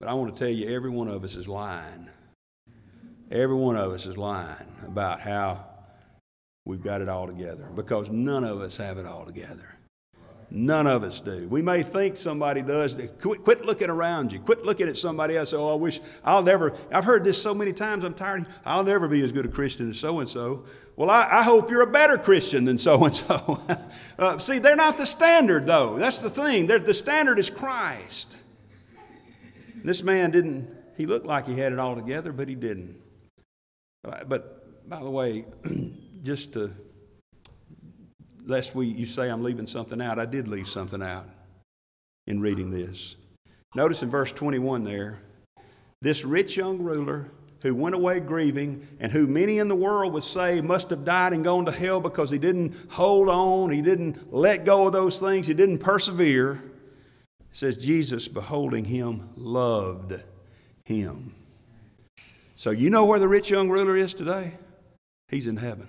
but 0.00 0.08
I 0.08 0.14
want 0.14 0.34
to 0.34 0.38
tell 0.38 0.52
you, 0.52 0.74
every 0.74 0.90
one 0.90 1.08
of 1.08 1.24
us 1.24 1.36
is 1.36 1.48
lying. 1.48 2.08
Every 3.30 3.56
one 3.56 3.76
of 3.76 3.90
us 3.92 4.06
is 4.06 4.16
lying 4.16 4.70
about 4.86 5.20
how 5.20 5.64
we've 6.64 6.82
got 6.82 7.00
it 7.00 7.08
all 7.08 7.26
together 7.26 7.68
because 7.74 8.10
none 8.10 8.44
of 8.44 8.60
us 8.60 8.76
have 8.76 8.98
it 8.98 9.06
all 9.06 9.24
together. 9.24 9.73
None 10.50 10.86
of 10.86 11.02
us 11.02 11.20
do. 11.20 11.48
We 11.48 11.62
may 11.62 11.82
think 11.82 12.16
somebody 12.16 12.62
does. 12.62 12.94
Quit, 13.20 13.42
quit 13.42 13.64
looking 13.64 13.90
around 13.90 14.32
you. 14.32 14.38
Quit 14.38 14.64
looking 14.64 14.88
at 14.88 14.96
somebody 14.96 15.36
else. 15.36 15.52
Oh, 15.52 15.72
I 15.72 15.74
wish 15.74 16.00
I'll 16.24 16.42
never. 16.42 16.72
I've 16.92 17.04
heard 17.04 17.24
this 17.24 17.40
so 17.40 17.54
many 17.54 17.72
times. 17.72 18.04
I'm 18.04 18.14
tired. 18.14 18.46
I'll 18.64 18.84
never 18.84 19.08
be 19.08 19.22
as 19.24 19.32
good 19.32 19.46
a 19.46 19.48
Christian 19.48 19.90
as 19.90 19.98
so 19.98 20.20
and 20.20 20.28
so. 20.28 20.64
Well, 20.96 21.10
I, 21.10 21.26
I, 21.30 21.42
hope 21.42 21.70
you're 21.70 21.82
a 21.82 21.90
better 21.90 22.16
Christian 22.16 22.64
than 22.64 22.78
so 22.78 23.04
and 23.04 23.14
so. 23.14 23.60
See, 24.38 24.60
they're 24.60 24.76
not 24.76 24.96
the 24.96 25.06
standard, 25.06 25.66
though. 25.66 25.98
That's 25.98 26.20
the 26.20 26.30
thing. 26.30 26.68
They're, 26.68 26.78
the 26.78 26.94
standard 26.94 27.38
is 27.38 27.50
Christ. 27.50 28.44
This 29.82 30.02
man 30.02 30.30
didn't. 30.30 30.68
He 30.96 31.06
looked 31.06 31.26
like 31.26 31.48
he 31.48 31.58
had 31.58 31.72
it 31.72 31.78
all 31.80 31.96
together, 31.96 32.32
but 32.32 32.48
he 32.48 32.54
didn't. 32.54 32.96
But, 34.02 34.28
but 34.28 34.88
by 34.88 35.02
the 35.02 35.10
way, 35.10 35.46
just 36.22 36.52
to 36.52 36.70
lest 38.44 38.74
we, 38.74 38.86
you 38.86 39.06
say 39.06 39.30
I'm 39.30 39.42
leaving 39.42 39.66
something 39.66 40.00
out. 40.00 40.18
I 40.18 40.26
did 40.26 40.48
leave 40.48 40.68
something 40.68 41.02
out 41.02 41.26
in 42.26 42.40
reading 42.40 42.70
this. 42.70 43.16
Notice 43.74 44.02
in 44.02 44.10
verse 44.10 44.32
21 44.32 44.84
there, 44.84 45.18
this 46.00 46.24
rich 46.24 46.56
young 46.56 46.78
ruler 46.78 47.30
who 47.62 47.74
went 47.74 47.94
away 47.94 48.20
grieving 48.20 48.86
and 49.00 49.10
who 49.10 49.26
many 49.26 49.58
in 49.58 49.68
the 49.68 49.74
world 49.74 50.12
would 50.12 50.22
say 50.22 50.60
must 50.60 50.90
have 50.90 51.04
died 51.04 51.32
and 51.32 51.42
gone 51.42 51.64
to 51.64 51.72
hell 51.72 51.98
because 51.98 52.30
he 52.30 52.38
didn't 52.38 52.74
hold 52.90 53.28
on, 53.28 53.70
he 53.70 53.80
didn't 53.80 54.32
let 54.32 54.64
go 54.64 54.86
of 54.86 54.92
those 54.92 55.18
things, 55.18 55.46
he 55.46 55.54
didn't 55.54 55.78
persevere. 55.78 56.62
says 57.50 57.78
Jesus, 57.78 58.28
beholding 58.28 58.84
him, 58.84 59.30
loved 59.36 60.22
him. 60.84 61.34
So 62.54 62.70
you 62.70 62.90
know 62.90 63.06
where 63.06 63.18
the 63.18 63.28
rich 63.28 63.50
young 63.50 63.70
ruler 63.70 63.96
is 63.96 64.14
today? 64.14 64.54
He's 65.28 65.46
in 65.46 65.56
heaven. 65.56 65.88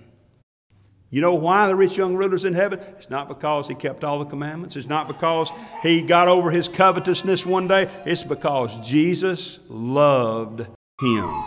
You 1.08 1.20
know 1.20 1.34
why 1.34 1.68
the 1.68 1.76
rich 1.76 1.96
young 1.96 2.16
ruler's 2.16 2.44
in 2.44 2.54
heaven? 2.54 2.80
It's 2.98 3.10
not 3.10 3.28
because 3.28 3.68
he 3.68 3.74
kept 3.74 4.02
all 4.02 4.18
the 4.18 4.24
commandments. 4.24 4.74
It's 4.74 4.88
not 4.88 5.06
because 5.06 5.52
he 5.82 6.02
got 6.02 6.26
over 6.26 6.50
his 6.50 6.68
covetousness 6.68 7.46
one 7.46 7.68
day. 7.68 7.88
It's 8.04 8.24
because 8.24 8.86
Jesus 8.86 9.60
loved 9.68 10.66
him. 11.00 11.42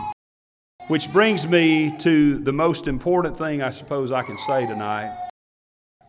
Which 0.88 1.12
brings 1.12 1.46
me 1.46 1.96
to 1.98 2.38
the 2.38 2.52
most 2.52 2.88
important 2.88 3.36
thing 3.36 3.62
I 3.62 3.70
suppose 3.70 4.10
I 4.10 4.22
can 4.22 4.38
say 4.38 4.66
tonight, 4.66 5.28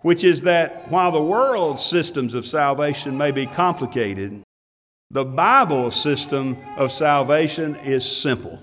which 0.01 0.23
is 0.23 0.41
that 0.43 0.89
while 0.89 1.11
the 1.11 1.21
world's 1.21 1.85
systems 1.85 2.33
of 2.33 2.45
salvation 2.45 3.17
may 3.17 3.31
be 3.31 3.45
complicated, 3.45 4.41
the 5.11 5.25
Bible 5.25 5.91
system 5.91 6.55
of 6.77 6.91
salvation 6.91 7.75
is 7.83 8.09
simple. 8.09 8.59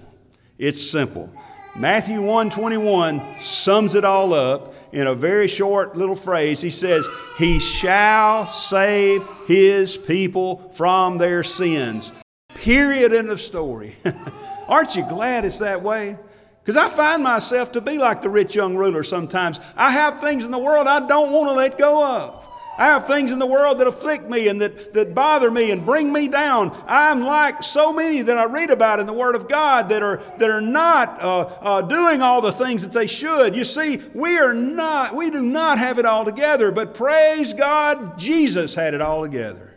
It's 0.56 0.90
simple. 0.90 1.30
Matthew 1.78 2.20
121 2.20 3.22
sums 3.38 3.94
it 3.94 4.04
all 4.04 4.34
up 4.34 4.74
in 4.90 5.06
a 5.06 5.14
very 5.14 5.46
short 5.46 5.96
little 5.96 6.16
phrase. 6.16 6.60
He 6.60 6.70
says, 6.70 7.06
He 7.38 7.60
shall 7.60 8.48
save 8.48 9.24
His 9.46 9.96
people 9.96 10.70
from 10.72 11.18
their 11.18 11.44
sins. 11.44 12.12
Period. 12.52 13.12
End 13.12 13.30
of 13.30 13.40
story. 13.40 13.94
Aren't 14.68 14.96
you 14.96 15.06
glad 15.06 15.44
it's 15.44 15.60
that 15.60 15.84
way? 15.84 16.18
Because 16.60 16.76
I 16.76 16.88
find 16.88 17.22
myself 17.22 17.70
to 17.72 17.80
be 17.80 17.96
like 17.96 18.22
the 18.22 18.28
rich 18.28 18.56
young 18.56 18.74
ruler 18.74 19.04
sometimes. 19.04 19.60
I 19.76 19.92
have 19.92 20.18
things 20.18 20.44
in 20.44 20.50
the 20.50 20.58
world 20.58 20.88
I 20.88 21.06
don't 21.06 21.30
want 21.30 21.48
to 21.48 21.54
let 21.54 21.78
go 21.78 22.04
of. 22.04 22.47
I 22.78 22.86
have 22.86 23.08
things 23.08 23.32
in 23.32 23.40
the 23.40 23.46
world 23.46 23.80
that 23.80 23.88
afflict 23.88 24.30
me 24.30 24.46
and 24.46 24.60
that, 24.60 24.94
that 24.94 25.12
bother 25.12 25.50
me 25.50 25.72
and 25.72 25.84
bring 25.84 26.12
me 26.12 26.28
down. 26.28 26.70
I'm 26.86 27.22
like 27.22 27.64
so 27.64 27.92
many 27.92 28.22
that 28.22 28.38
I 28.38 28.44
read 28.44 28.70
about 28.70 29.00
in 29.00 29.06
the 29.06 29.12
Word 29.12 29.34
of 29.34 29.48
God 29.48 29.88
that 29.88 30.00
are, 30.00 30.18
that 30.38 30.48
are 30.48 30.60
not 30.60 31.20
uh, 31.20 31.40
uh, 31.40 31.82
doing 31.82 32.22
all 32.22 32.40
the 32.40 32.52
things 32.52 32.82
that 32.82 32.92
they 32.92 33.08
should. 33.08 33.56
You 33.56 33.64
see, 33.64 34.00
we 34.14 34.38
are 34.38 34.54
not, 34.54 35.12
we 35.12 35.28
do 35.28 35.44
not 35.44 35.78
have 35.78 35.98
it 35.98 36.06
all 36.06 36.24
together, 36.24 36.70
but 36.70 36.94
praise 36.94 37.52
God, 37.52 38.16
Jesus 38.16 38.76
had 38.76 38.94
it 38.94 39.02
all 39.02 39.22
together. 39.22 39.74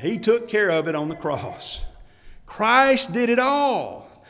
He 0.00 0.18
took 0.18 0.48
care 0.48 0.70
of 0.70 0.88
it 0.88 0.96
on 0.96 1.08
the 1.08 1.16
cross. 1.16 1.84
Christ 2.44 3.12
did 3.12 3.28
it 3.28 3.38
all. 3.38 4.24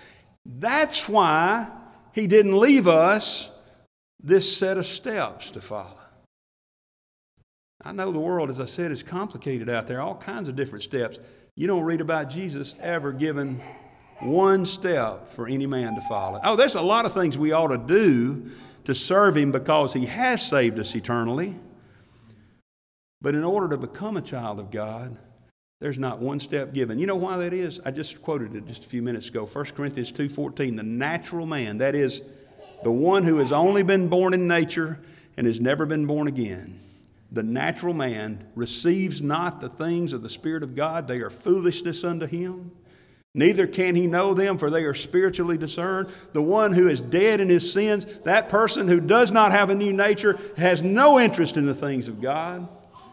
That's 0.44 1.08
why 1.08 1.70
He 2.12 2.26
didn't 2.26 2.58
leave 2.58 2.86
us 2.86 3.50
this 4.22 4.54
set 4.54 4.76
of 4.76 4.84
steps 4.84 5.50
to 5.52 5.62
follow. 5.62 5.97
I 7.88 7.92
know 7.92 8.12
the 8.12 8.20
world, 8.20 8.50
as 8.50 8.60
I 8.60 8.66
said, 8.66 8.92
is 8.92 9.02
complicated 9.02 9.70
out 9.70 9.86
there, 9.86 10.02
all 10.02 10.14
kinds 10.14 10.50
of 10.50 10.56
different 10.56 10.82
steps. 10.82 11.18
You 11.54 11.66
don't 11.66 11.84
read 11.84 12.02
about 12.02 12.28
Jesus 12.28 12.74
ever 12.82 13.14
giving 13.14 13.62
one 14.20 14.66
step 14.66 15.30
for 15.30 15.48
any 15.48 15.64
man 15.64 15.94
to 15.94 16.02
follow. 16.02 16.38
Oh, 16.44 16.54
there's 16.54 16.74
a 16.74 16.82
lot 16.82 17.06
of 17.06 17.14
things 17.14 17.38
we 17.38 17.52
ought 17.52 17.68
to 17.68 17.78
do 17.78 18.50
to 18.84 18.94
serve 18.94 19.38
Him 19.38 19.52
because 19.52 19.94
He 19.94 20.04
has 20.04 20.46
saved 20.46 20.78
us 20.78 20.94
eternally. 20.94 21.56
But 23.22 23.34
in 23.34 23.42
order 23.42 23.70
to 23.70 23.78
become 23.78 24.18
a 24.18 24.22
child 24.22 24.60
of 24.60 24.70
God, 24.70 25.16
there's 25.80 25.98
not 25.98 26.18
one 26.18 26.40
step 26.40 26.74
given. 26.74 26.98
You 26.98 27.06
know 27.06 27.16
why 27.16 27.38
that 27.38 27.54
is? 27.54 27.80
I 27.86 27.90
just 27.90 28.20
quoted 28.20 28.54
it 28.54 28.66
just 28.66 28.84
a 28.84 28.88
few 28.90 29.00
minutes 29.00 29.30
ago. 29.30 29.46
1 29.46 29.64
Corinthians 29.74 30.12
2:14, 30.12 30.76
the 30.76 30.82
natural 30.82 31.46
man, 31.46 31.78
that 31.78 31.94
is 31.94 32.20
the 32.84 32.92
one 32.92 33.22
who 33.22 33.38
has 33.38 33.50
only 33.50 33.82
been 33.82 34.08
born 34.08 34.34
in 34.34 34.46
nature 34.46 35.00
and 35.38 35.46
has 35.46 35.58
never 35.58 35.86
been 35.86 36.04
born 36.04 36.28
again 36.28 36.80
the 37.30 37.42
natural 37.42 37.94
man 37.94 38.46
receives 38.54 39.20
not 39.20 39.60
the 39.60 39.68
things 39.68 40.12
of 40.12 40.22
the 40.22 40.30
Spirit 40.30 40.62
of 40.62 40.74
God, 40.74 41.08
they 41.08 41.20
are 41.20 41.30
foolishness 41.30 42.04
unto 42.04 42.26
him. 42.26 42.72
Neither 43.34 43.66
can 43.66 43.94
he 43.94 44.06
know 44.06 44.34
them, 44.34 44.56
for 44.56 44.70
they 44.70 44.84
are 44.84 44.94
spiritually 44.94 45.58
discerned. 45.58 46.08
The 46.32 46.42
one 46.42 46.72
who 46.72 46.88
is 46.88 47.00
dead 47.00 47.40
in 47.40 47.48
his 47.48 47.70
sins, 47.70 48.04
that 48.20 48.48
person 48.48 48.88
who 48.88 49.00
does 49.00 49.30
not 49.30 49.52
have 49.52 49.70
a 49.70 49.74
new 49.74 49.92
nature, 49.92 50.38
has 50.56 50.82
no 50.82 51.20
interest 51.20 51.56
in 51.56 51.66
the 51.66 51.74
things 51.74 52.08
of 52.08 52.20
God. 52.20 52.66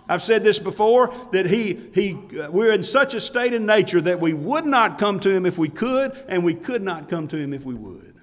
I've 0.08 0.22
said 0.22 0.44
this 0.44 0.60
before 0.60 1.14
that 1.32 1.48
he, 1.48 1.90
he, 1.94 2.18
uh, 2.40 2.50
we're 2.52 2.72
in 2.72 2.84
such 2.84 3.14
a 3.14 3.22
state 3.22 3.54
in 3.54 3.66
nature 3.66 4.00
that 4.02 4.20
we 4.20 4.34
would 4.34 4.66
not 4.66 5.00
come 5.00 5.20
to 5.22 5.30
him 5.32 5.46
if 5.46 5.58
we 5.58 5.68
could, 5.68 6.18
and 6.28 6.44
we 6.44 6.54
could 6.54 6.84
not 6.84 7.10
come 7.10 7.28
to 7.28 7.38
him 7.38 7.54
if 7.54 7.66
we 7.66 7.74
would. 7.74 8.16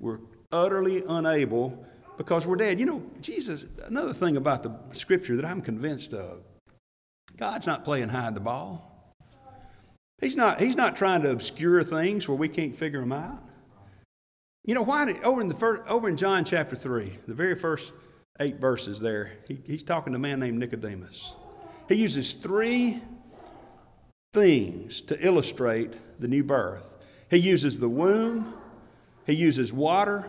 We're 0.00 0.20
utterly 0.50 1.04
unable 1.08 1.86
because 2.16 2.46
we're 2.46 2.56
dead. 2.56 2.80
You 2.80 2.86
know, 2.86 3.02
Jesus, 3.20 3.64
another 3.86 4.12
thing 4.12 4.36
about 4.36 4.62
the 4.62 4.72
scripture 4.94 5.36
that 5.36 5.44
I'm 5.44 5.60
convinced 5.60 6.12
of 6.12 6.42
God's 7.36 7.66
not 7.66 7.84
playing 7.84 8.08
hide 8.08 8.34
the 8.34 8.40
ball. 8.40 9.14
He's 10.20 10.36
not, 10.36 10.60
he's 10.60 10.76
not 10.76 10.96
trying 10.96 11.22
to 11.22 11.30
obscure 11.30 11.84
things 11.84 12.26
where 12.26 12.36
we 12.36 12.48
can't 12.48 12.74
figure 12.74 13.00
them 13.00 13.12
out. 13.12 13.42
You 14.64 14.74
know, 14.74 14.82
why 14.82 15.04
did, 15.04 15.22
over 15.22 15.40
in, 15.40 15.48
the 15.48 15.54
first, 15.54 15.88
over 15.88 16.08
in 16.08 16.16
John 16.16 16.44
chapter 16.44 16.74
3, 16.74 17.18
the 17.26 17.34
very 17.34 17.54
first 17.54 17.92
eight 18.40 18.56
verses 18.56 19.00
there, 19.00 19.32
he, 19.46 19.58
he's 19.66 19.82
talking 19.82 20.12
to 20.12 20.16
a 20.16 20.20
man 20.20 20.40
named 20.40 20.58
Nicodemus. 20.58 21.34
He 21.88 21.96
uses 21.96 22.32
three 22.32 23.00
things 24.32 25.02
to 25.02 25.24
illustrate 25.24 25.92
the 26.20 26.28
new 26.28 26.42
birth. 26.42 27.04
He 27.30 27.38
uses 27.38 27.78
the 27.78 27.88
womb, 27.88 28.54
he 29.26 29.34
uses 29.34 29.72
water, 29.72 30.28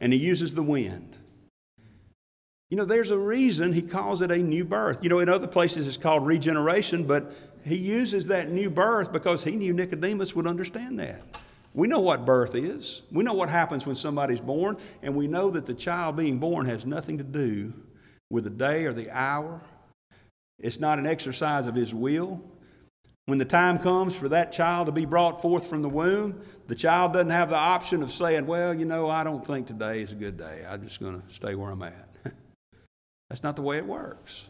and 0.00 0.12
he 0.12 0.18
uses 0.18 0.54
the 0.54 0.62
wind. 0.62 1.15
You 2.70 2.76
know, 2.76 2.84
there's 2.84 3.12
a 3.12 3.18
reason 3.18 3.72
he 3.72 3.82
calls 3.82 4.22
it 4.22 4.30
a 4.32 4.38
new 4.38 4.64
birth. 4.64 5.04
You 5.04 5.08
know, 5.08 5.20
in 5.20 5.28
other 5.28 5.46
places 5.46 5.86
it's 5.86 5.96
called 5.96 6.26
regeneration, 6.26 7.06
but 7.06 7.32
he 7.64 7.76
uses 7.76 8.26
that 8.26 8.50
new 8.50 8.70
birth 8.70 9.12
because 9.12 9.44
he 9.44 9.54
knew 9.54 9.72
Nicodemus 9.72 10.34
would 10.34 10.46
understand 10.46 10.98
that. 10.98 11.22
We 11.74 11.86
know 11.86 12.00
what 12.00 12.24
birth 12.24 12.54
is. 12.54 13.02
We 13.12 13.22
know 13.22 13.34
what 13.34 13.50
happens 13.50 13.86
when 13.86 13.96
somebody's 13.96 14.40
born, 14.40 14.78
and 15.02 15.14
we 15.14 15.28
know 15.28 15.50
that 15.50 15.66
the 15.66 15.74
child 15.74 16.16
being 16.16 16.38
born 16.38 16.66
has 16.66 16.86
nothing 16.86 17.18
to 17.18 17.24
do 17.24 17.72
with 18.30 18.44
the 18.44 18.50
day 18.50 18.86
or 18.86 18.92
the 18.92 19.10
hour. 19.10 19.60
It's 20.58 20.80
not 20.80 20.98
an 20.98 21.06
exercise 21.06 21.66
of 21.66 21.74
his 21.74 21.94
will. 21.94 22.40
When 23.26 23.38
the 23.38 23.44
time 23.44 23.78
comes 23.78 24.16
for 24.16 24.28
that 24.30 24.52
child 24.52 24.86
to 24.86 24.92
be 24.92 25.04
brought 25.04 25.42
forth 25.42 25.68
from 25.68 25.82
the 25.82 25.88
womb, 25.88 26.40
the 26.66 26.74
child 26.74 27.12
doesn't 27.12 27.30
have 27.30 27.50
the 27.50 27.56
option 27.56 28.02
of 28.02 28.10
saying, 28.10 28.46
Well, 28.46 28.72
you 28.72 28.86
know, 28.86 29.10
I 29.10 29.22
don't 29.22 29.44
think 29.44 29.66
today 29.66 30.00
is 30.00 30.12
a 30.12 30.16
good 30.16 30.36
day. 30.36 30.64
I'm 30.68 30.82
just 30.82 31.00
going 31.00 31.20
to 31.20 31.28
stay 31.32 31.54
where 31.54 31.70
I'm 31.70 31.82
at. 31.82 32.08
That's 33.28 33.42
not 33.42 33.56
the 33.56 33.62
way 33.62 33.76
it 33.76 33.86
works 33.86 34.48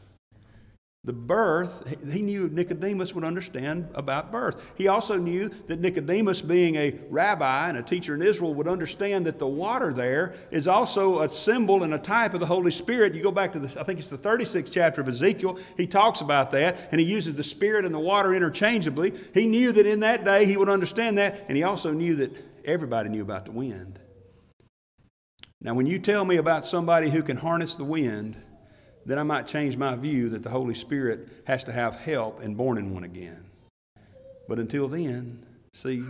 the 1.07 1.13
birth, 1.13 1.97
he 2.13 2.21
knew 2.21 2.49
Nicodemus 2.49 3.15
would 3.15 3.23
understand 3.23 3.89
about 3.95 4.33
birth. 4.33 4.73
He 4.77 4.89
also 4.89 5.17
knew 5.17 5.49
that 5.69 5.79
Nicodemus, 5.79 6.43
being 6.43 6.75
a 6.75 6.99
rabbi 7.09 7.69
and 7.69 7.79
a 7.79 7.83
teacher 7.83 8.17
in 8.17 8.23
Israel, 8.23 8.55
would 8.55 8.67
understand 8.67 9.25
that 9.27 9.39
the 9.39 9.47
water 9.47 9.93
there 9.93 10.35
is 10.51 10.67
also 10.67 11.21
a 11.21 11.29
symbol 11.29 11.85
and 11.85 11.95
a 11.95 11.99
type 11.99 12.35
of 12.35 12.41
the 12.41 12.47
Holy 12.47 12.73
Spirit. 12.73 13.15
You 13.15 13.23
go 13.23 13.31
back 13.31 13.53
to 13.53 13.61
the, 13.61 13.81
I 13.81 13.85
think 13.85 14.01
it's 14.01 14.09
the 14.09 14.19
36th 14.19 14.73
chapter 14.73 15.01
of 15.01 15.07
Ezekiel, 15.07 15.61
he 15.77 15.87
talks 15.87 16.21
about 16.21 16.51
that, 16.51 16.89
and 16.91 17.01
he 17.01 17.07
uses 17.07 17.37
the 17.37 17.45
Spirit 17.45 17.85
and 17.85 17.95
the 17.95 18.01
water 18.01 18.35
interchangeably. 18.35 19.15
He 19.33 19.47
knew 19.47 19.71
that 19.71 19.87
in 19.87 20.01
that 20.01 20.25
day 20.25 20.45
he 20.45 20.57
would 20.57 20.69
understand 20.69 21.19
that, 21.19 21.45
and 21.47 21.57
he 21.57 21.63
also 21.63 21.93
knew 21.93 22.17
that 22.17 22.37
everybody 22.65 23.11
knew 23.11 23.23
about 23.23 23.45
the 23.45 23.53
wind. 23.53 24.01
Now, 25.61 25.75
when 25.75 25.87
you 25.87 26.01
tell 26.01 26.25
me 26.25 26.37
about 26.37 26.67
somebody 26.67 27.11
who 27.11 27.23
can 27.23 27.37
harness 27.37 27.77
the 27.77 27.85
wind, 27.85 28.37
then 29.07 29.19
I 29.19 29.23
might 29.23 29.47
change 29.47 29.77
my 29.77 29.95
view 29.97 30.29
that 30.31 30.43
the 30.43 30.51
Holy 30.51 30.75
Spirit 30.75 31.29
has 31.47 31.65
to 31.65 31.73
have 31.73 31.95
help 31.95 32.43
in 32.43 32.57
born 32.57 32.77
in 32.77 32.93
one 32.93 33.05
again. 33.05 33.45
But 34.49 34.59
until 34.59 34.89
then, 34.89 35.47
see, 35.73 36.05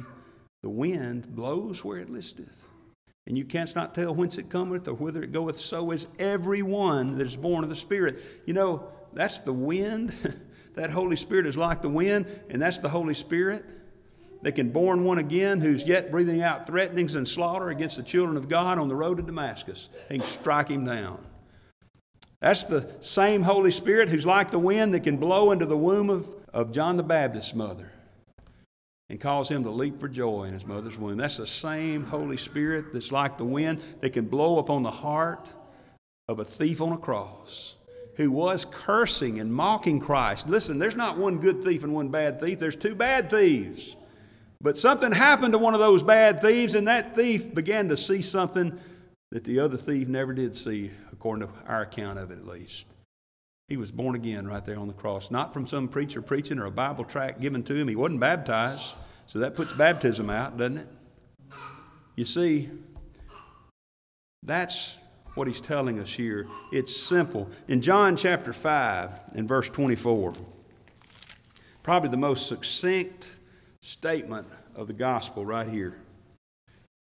the 0.63 0.71
wind 0.71 1.35
blows 1.35 1.85
where 1.85 1.99
it 1.99 2.11
listeth. 2.11 2.69
And 3.27 3.37
you 3.37 3.45
canst 3.45 3.77
not 3.77 3.95
tell 3.95 4.15
whence 4.15 4.39
it 4.39 4.49
cometh 4.49 4.89
or 4.89 4.95
whither 4.95 5.23
it 5.23 5.33
goeth. 5.33 5.61
So 5.61 5.91
is 5.91 6.07
every 6.19 6.63
one 6.63 7.19
that 7.19 7.27
is 7.27 7.37
born 7.37 7.65
of 7.65 7.71
the 7.71 7.77
Spirit. 7.77 8.19
You 8.47 8.55
know, 8.55 8.89
that's 9.13 9.41
the 9.41 9.53
wind. 9.53 10.15
that 10.75 10.91
Holy 10.91 11.17
Spirit 11.17 11.47
is 11.47 11.57
like 11.57 11.83
the 11.83 11.89
wind, 11.89 12.27
and 12.49 12.63
that's 12.63 12.79
the 12.79 12.89
Holy 12.89 13.15
Spirit 13.15 13.65
that 14.43 14.53
can 14.53 14.71
born 14.71 15.05
one 15.05 15.19
again 15.19 15.61
who's 15.61 15.87
yet 15.87 16.11
breathing 16.11 16.41
out 16.41 16.67
threatenings 16.67 17.15
and 17.15 17.27
slaughter 17.27 17.69
against 17.69 17.97
the 17.97 18.03
children 18.03 18.37
of 18.37 18.49
God 18.49 18.79
on 18.79 18.89
the 18.89 18.95
road 18.95 19.17
to 19.17 19.23
Damascus. 19.23 19.89
and 20.09 20.23
strike 20.23 20.69
him 20.69 20.85
down. 20.85 21.26
That's 22.41 22.65
the 22.65 22.97
same 23.01 23.43
Holy 23.43 23.71
Spirit 23.71 24.09
who's 24.09 24.27
like 24.27 24.51
the 24.51 24.59
wind 24.59 24.95
that 24.95 25.01
can 25.01 25.17
blow 25.17 25.53
into 25.53 25.67
the 25.67 25.77
womb 25.77 26.11
of, 26.11 26.35
of 26.53 26.73
John 26.73 26.97
the 26.97 27.03
Baptist's 27.03 27.55
mother 27.55 27.91
and 29.09 29.21
cause 29.21 29.49
him 29.49 29.65
to 29.65 29.71
leap 29.71 30.01
for 30.01 30.09
joy 30.09 30.45
in 30.45 30.53
his 30.53 30.67
mother's 30.67 30.99
womb. 30.99 31.17
That's 31.17 31.37
the 31.37 31.47
same 31.47 32.05
Holy 32.05 32.37
Spirit 32.37 32.93
that's 32.93 33.13
like 33.13 33.39
the 33.39 33.45
wind 33.45 33.81
that 34.01 34.11
can 34.11 34.27
blow 34.27 34.59
upon 34.59 34.83
the 34.83 34.91
heart 34.91 35.53
of 36.29 36.41
a 36.41 36.45
thief 36.45 36.83
on 36.83 36.93
a 36.93 36.99
cross 36.99 37.77
who 38.17 38.31
was 38.31 38.65
cursing 38.65 39.39
and 39.39 39.53
mocking 39.53 40.01
Christ. 40.01 40.49
Listen, 40.49 40.79
there's 40.79 40.97
not 40.97 41.19
one 41.19 41.39
good 41.39 41.63
thief 41.63 41.85
and 41.85 41.95
one 41.95 42.09
bad 42.09 42.41
thief, 42.41 42.59
there's 42.59 42.77
two 42.77 42.95
bad 42.95 43.31
thieves. 43.31 43.97
But 44.61 44.79
something 44.79 45.13
happened 45.13 45.53
to 45.53 45.59
one 45.59 45.75
of 45.75 45.81
those 45.81 46.03
bad 46.03 46.41
thieves, 46.41 46.75
and 46.75 46.89
that 46.89 47.15
thief 47.15 47.55
began 47.55 47.89
to 47.91 47.97
see 47.97 48.23
something 48.23 48.79
that 49.31 49.45
the 49.45 49.61
other 49.61 49.77
thief 49.77 50.09
never 50.09 50.33
did 50.33 50.57
see 50.57 50.91
according 51.27 51.49
to 51.49 51.53
our 51.67 51.83
account 51.83 52.21
of 52.21 52.31
it 52.31 52.39
at 52.39 52.47
least. 52.47 52.87
He 53.67 53.77
was 53.77 53.91
born 53.91 54.15
again 54.15 54.47
right 54.47 54.65
there 54.65 54.79
on 54.79 54.87
the 54.87 54.95
cross, 54.95 55.29
not 55.29 55.53
from 55.53 55.67
some 55.67 55.89
preacher 55.89 56.23
preaching 56.23 56.61
or 56.61 56.67
a 56.67 56.71
Bible 56.71 57.03
tract 57.03 57.41
given 57.41 57.65
to 57.65 57.75
him. 57.75 57.89
He 57.89 57.97
wasn't 57.97 58.21
baptized, 58.21 58.95
so 59.27 59.41
that 59.41 59.57
puts 59.57 59.75
baptism 59.75 60.31
out, 60.31 60.57
doesn't 60.57 60.79
it? 60.79 60.89
You 62.15 62.25
see, 62.25 62.71
that's 64.45 65.03
what 65.35 65.49
he's 65.49 65.61
telling 65.61 65.99
us 65.99 66.13
here. 66.13 66.47
It's 66.71 66.97
simple. 66.97 67.51
In 67.67 67.83
John 67.83 68.17
chapter 68.17 68.53
5 68.53 69.33
and 69.35 69.49
verse 69.49 69.69
24, 69.69 70.33
probably 71.83 72.09
the 72.09 72.17
most 72.17 72.47
succinct 72.47 73.41
statement 73.83 74.47
of 74.77 74.87
the 74.87 74.95
gospel 74.95 75.45
right 75.45 75.69
here. 75.69 75.99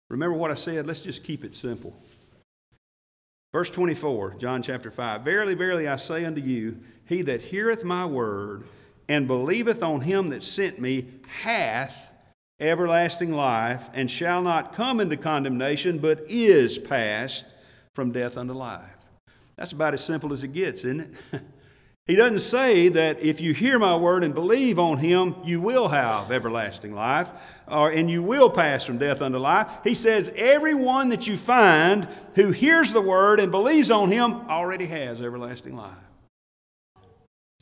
Remember 0.09 0.37
what 0.37 0.51
I 0.51 0.55
said? 0.55 0.88
Let's 0.88 1.05
just 1.05 1.23
keep 1.23 1.44
it 1.44 1.55
simple. 1.55 1.94
Verse 3.52 3.70
24, 3.70 4.34
John 4.34 4.62
chapter 4.62 4.90
5 4.90 5.22
Verily, 5.22 5.54
verily, 5.54 5.88
I 5.88 5.96
say 5.96 6.24
unto 6.24 6.40
you, 6.40 6.78
he 7.04 7.22
that 7.22 7.42
heareth 7.42 7.84
my 7.84 8.06
word 8.06 8.64
and 9.08 9.26
believeth 9.26 9.82
on 9.82 10.02
him 10.02 10.30
that 10.30 10.44
sent 10.44 10.80
me 10.80 11.08
hath 11.26 12.10
everlasting 12.60 13.32
life, 13.32 13.88
and 13.94 14.10
shall 14.10 14.42
not 14.42 14.74
come 14.74 15.00
into 15.00 15.16
condemnation, 15.16 15.98
but 15.98 16.20
is 16.28 16.78
passed 16.78 17.46
from 17.94 18.12
death 18.12 18.36
unto 18.36 18.52
life. 18.52 19.08
That's 19.56 19.72
about 19.72 19.94
as 19.94 20.04
simple 20.04 20.32
as 20.32 20.44
it 20.44 20.52
gets, 20.52 20.84
isn't 20.84 21.00
it? 21.32 21.42
He 22.11 22.16
doesn't 22.16 22.40
say 22.40 22.88
that 22.88 23.20
if 23.20 23.40
you 23.40 23.55
hear 23.55 23.79
my 23.79 23.94
word 23.94 24.25
and 24.25 24.35
believe 24.35 24.81
on 24.81 24.99
him, 24.99 25.37
you 25.44 25.61
will 25.61 25.87
have 25.87 26.33
everlasting 26.33 26.92
life 26.92 27.33
or, 27.68 27.88
and 27.88 28.11
you 28.11 28.20
will 28.20 28.51
pass 28.51 28.85
from 28.85 28.99
death 28.99 29.23
unto 29.23 29.38
life. 29.38 29.70
He 29.85 29.94
says, 29.94 30.29
everyone 30.35 31.11
that 31.11 31.29
you 31.29 31.37
find 31.37 32.09
who 32.35 32.51
hears 32.51 32.90
the 32.92 33.01
word 33.01 33.38
and 33.38 33.53
believes 33.53 33.92
on 33.92 34.11
him 34.11 34.33
already 34.49 34.87
has 34.87 35.23
everlasting 35.23 35.77
life. 35.77 36.10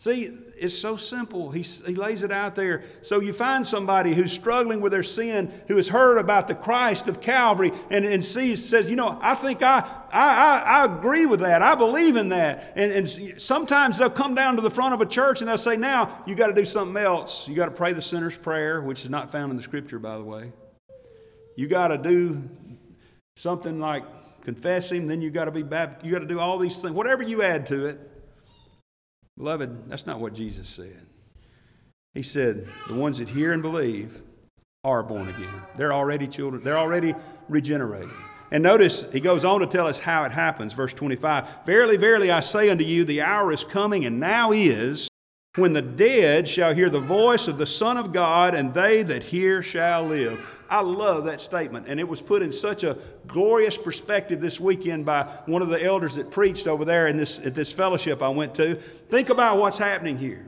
See, 0.01 0.31
it's 0.57 0.79
so 0.79 0.97
simple. 0.97 1.51
He, 1.51 1.63
he 1.63 1.97
lays 1.97 2.23
it 2.23 2.31
out 2.31 2.55
there. 2.55 2.85
So 3.03 3.21
you 3.21 3.33
find 3.33 3.67
somebody 3.67 4.15
who's 4.15 4.31
struggling 4.31 4.81
with 4.81 4.93
their 4.93 5.03
sin, 5.03 5.53
who 5.67 5.75
has 5.75 5.89
heard 5.89 6.19
about 6.19 6.47
the 6.47 6.55
Christ 6.55 7.09
of 7.09 7.21
Calvary, 7.21 7.73
and, 7.91 8.05
and 8.05 8.25
sees, 8.25 8.65
says, 8.65 8.89
You 8.89 8.95
know, 8.95 9.19
I 9.21 9.35
think 9.35 9.61
I, 9.61 9.81
I, 10.13 10.31
I, 10.31 10.59
I 10.61 10.85
agree 10.85 11.27
with 11.27 11.41
that. 11.41 11.63
I 11.63 11.75
believe 11.75 12.15
in 12.15 12.29
that. 12.29 12.75
And, 12.77 12.93
and 12.93 13.09
sometimes 13.43 13.99
they'll 13.99 14.09
come 14.09 14.37
down 14.37 14.55
to 14.55 14.63
the 14.63 14.71
front 14.71 14.95
of 14.95 15.01
a 15.01 15.07
church 15.07 15.41
and 15.41 15.49
they'll 15.49 15.59
say, 15.59 15.77
Now, 15.77 16.23
you 16.29 16.37
got 16.37 16.47
to 16.47 16.55
do 16.55 16.65
something 16.65 16.97
else. 16.97 17.49
You 17.49 17.57
got 17.57 17.67
to 17.67 17.73
pray 17.73 17.93
the 17.93 18.01
sinner's 18.01 18.37
prayer, 18.37 18.81
which 18.81 19.03
is 19.03 19.11
not 19.11 19.33
found 19.33 19.51
in 19.51 19.57
the 19.57 19.65
scripture, 19.65 19.99
by 19.99 20.17
the 20.17 20.23
way. 20.23 20.53
You 21.57 21.67
got 21.67 21.89
to 21.89 21.99
do 21.99 22.49
something 23.35 23.81
like 23.81 24.05
confess 24.43 24.93
Him, 24.93 25.09
then 25.09 25.23
you 25.23 25.33
got 25.33 25.47
to 25.47 25.51
be 25.51 25.65
baptized. 25.65 26.07
You 26.07 26.13
got 26.13 26.21
to 26.21 26.27
do 26.27 26.39
all 26.39 26.57
these 26.57 26.81
things, 26.81 26.95
whatever 26.95 27.25
you 27.25 27.43
add 27.43 27.67
to 27.67 27.87
it. 27.87 28.08
Beloved, 29.39 29.89
that's 29.89 30.05
not 30.05 30.19
what 30.19 30.35
Jesus 30.35 30.69
said. 30.69 31.07
He 32.13 32.23
said, 32.23 32.67
the 32.89 32.95
ones 32.95 33.19
that 33.19 33.29
hear 33.29 33.53
and 33.53 33.63
believe 33.63 34.21
are 34.83 35.05
born 35.05 35.29
again. 35.29 35.63
They're 35.77 35.93
already 35.93 36.27
children, 36.27 36.65
they're 36.65 36.77
already 36.77 37.15
regenerated. 37.49 38.11
And 38.51 38.63
notice, 38.63 39.07
he 39.13 39.21
goes 39.21 39.45
on 39.45 39.61
to 39.61 39.67
tell 39.67 39.87
us 39.87 40.01
how 40.01 40.25
it 40.25 40.33
happens. 40.33 40.73
Verse 40.73 40.93
25 40.93 41.67
Verily, 41.67 41.97
verily, 41.97 42.31
I 42.31 42.41
say 42.41 42.69
unto 42.69 42.85
you, 42.85 43.05
the 43.05 43.21
hour 43.21 43.53
is 43.53 43.63
coming, 43.63 44.07
and 44.07 44.19
now 44.19 44.53
is, 44.53 45.07
when 45.57 45.73
the 45.73 45.83
dead 45.83 46.49
shall 46.49 46.75
hear 46.75 46.91
the 46.91 47.01
voice 47.01 47.49
of 47.49 47.59
the 47.59 47.67
Son 47.67 47.97
of 47.97 48.13
God, 48.13 48.55
and 48.55 48.73
they 48.75 49.03
that 49.03 49.23
hear 49.23 49.63
shall 49.63 50.05
live. 50.05 50.59
I 50.71 50.83
love 50.83 51.25
that 51.25 51.41
statement. 51.41 51.87
And 51.89 51.99
it 51.99 52.07
was 52.07 52.21
put 52.21 52.43
in 52.43 52.53
such 52.53 52.85
a 52.85 52.99
glorious 53.27 53.79
perspective 53.79 54.41
this 54.41 54.61
weekend 54.61 55.07
by 55.07 55.25
one 55.47 55.63
of 55.63 55.69
the 55.69 55.83
elders 55.83 56.15
that 56.17 56.31
preached 56.31 56.67
over 56.67 56.85
there 56.85 57.09
in 57.09 57.17
this, 57.17 57.39
at 57.39 57.55
this 57.55 57.73
fellowship 57.73 58.23
I 58.23 58.29
went 58.29 58.55
to. 58.57 58.75
Think 58.75 59.31
about 59.31 59.59
what's 59.59 59.79
happening 59.79 60.19
here. 60.19 60.47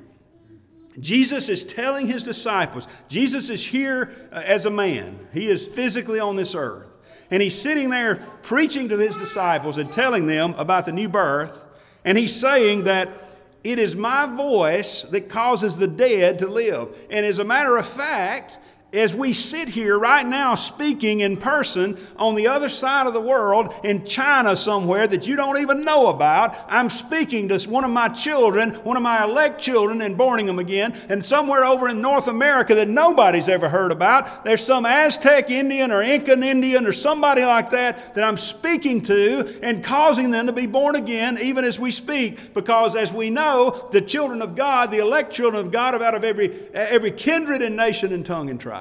Jesus 0.98 1.48
is 1.48 1.64
telling 1.64 2.06
his 2.06 2.22
disciples, 2.22 2.86
Jesus 3.08 3.48
is 3.48 3.64
here 3.64 4.12
uh, 4.32 4.42
as 4.44 4.66
a 4.66 4.70
man, 4.70 5.18
he 5.32 5.48
is 5.48 5.66
physically 5.66 6.20
on 6.20 6.36
this 6.36 6.54
earth. 6.54 6.90
And 7.30 7.40
he's 7.40 7.58
sitting 7.58 7.90
there 7.90 8.16
preaching 8.42 8.88
to 8.88 8.98
his 8.98 9.16
disciples 9.16 9.78
and 9.78 9.90
telling 9.90 10.26
them 10.26 10.54
about 10.58 10.84
the 10.84 10.92
new 10.92 11.08
birth. 11.08 11.68
And 12.04 12.18
he's 12.18 12.34
saying 12.34 12.84
that 12.84 13.29
it 13.62 13.78
is 13.78 13.94
my 13.94 14.26
voice 14.26 15.02
that 15.04 15.28
causes 15.28 15.76
the 15.76 15.86
dead 15.86 16.38
to 16.38 16.46
live. 16.46 16.96
And 17.10 17.26
as 17.26 17.38
a 17.38 17.44
matter 17.44 17.76
of 17.76 17.86
fact, 17.86 18.58
as 18.92 19.14
we 19.14 19.32
sit 19.32 19.68
here 19.68 19.98
right 19.98 20.26
now 20.26 20.54
speaking 20.54 21.20
in 21.20 21.36
person 21.36 21.96
on 22.16 22.34
the 22.34 22.48
other 22.48 22.68
side 22.68 23.06
of 23.06 23.12
the 23.12 23.20
world 23.20 23.72
in 23.84 24.04
China 24.04 24.56
somewhere 24.56 25.06
that 25.06 25.26
you 25.26 25.36
don't 25.36 25.58
even 25.58 25.82
know 25.82 26.08
about, 26.08 26.56
I'm 26.68 26.90
speaking 26.90 27.48
to 27.48 27.60
one 27.68 27.84
of 27.84 27.90
my 27.90 28.08
children, 28.08 28.70
one 28.76 28.96
of 28.96 29.02
my 29.02 29.24
elect 29.24 29.60
children 29.60 30.00
in 30.02 30.16
Borningham 30.16 30.58
again, 30.58 30.96
and 31.08 31.24
somewhere 31.24 31.64
over 31.64 31.88
in 31.88 32.00
North 32.00 32.28
America 32.28 32.74
that 32.74 32.88
nobody's 32.88 33.48
ever 33.48 33.68
heard 33.68 33.92
about. 33.92 34.44
There's 34.44 34.64
some 34.64 34.86
Aztec 34.86 35.50
Indian 35.50 35.92
or 35.92 36.02
Incan 36.02 36.42
Indian 36.42 36.86
or 36.86 36.92
somebody 36.92 37.44
like 37.44 37.70
that 37.70 38.14
that 38.14 38.24
I'm 38.24 38.36
speaking 38.36 39.02
to 39.02 39.60
and 39.62 39.84
causing 39.84 40.30
them 40.30 40.46
to 40.46 40.52
be 40.52 40.66
born 40.66 40.96
again 40.96 41.38
even 41.40 41.64
as 41.64 41.78
we 41.78 41.90
speak 41.90 42.54
because 42.54 42.96
as 42.96 43.12
we 43.12 43.30
know, 43.30 43.88
the 43.92 44.00
children 44.00 44.42
of 44.42 44.56
God, 44.56 44.90
the 44.90 44.98
elect 44.98 45.32
children 45.32 45.64
of 45.64 45.72
God, 45.72 45.90
out 46.00 46.14
of 46.14 46.24
every, 46.24 46.54
every 46.72 47.10
kindred 47.10 47.62
and 47.62 47.76
nation 47.76 48.12
and 48.12 48.24
tongue 48.24 48.48
and 48.48 48.60
tribe. 48.60 48.79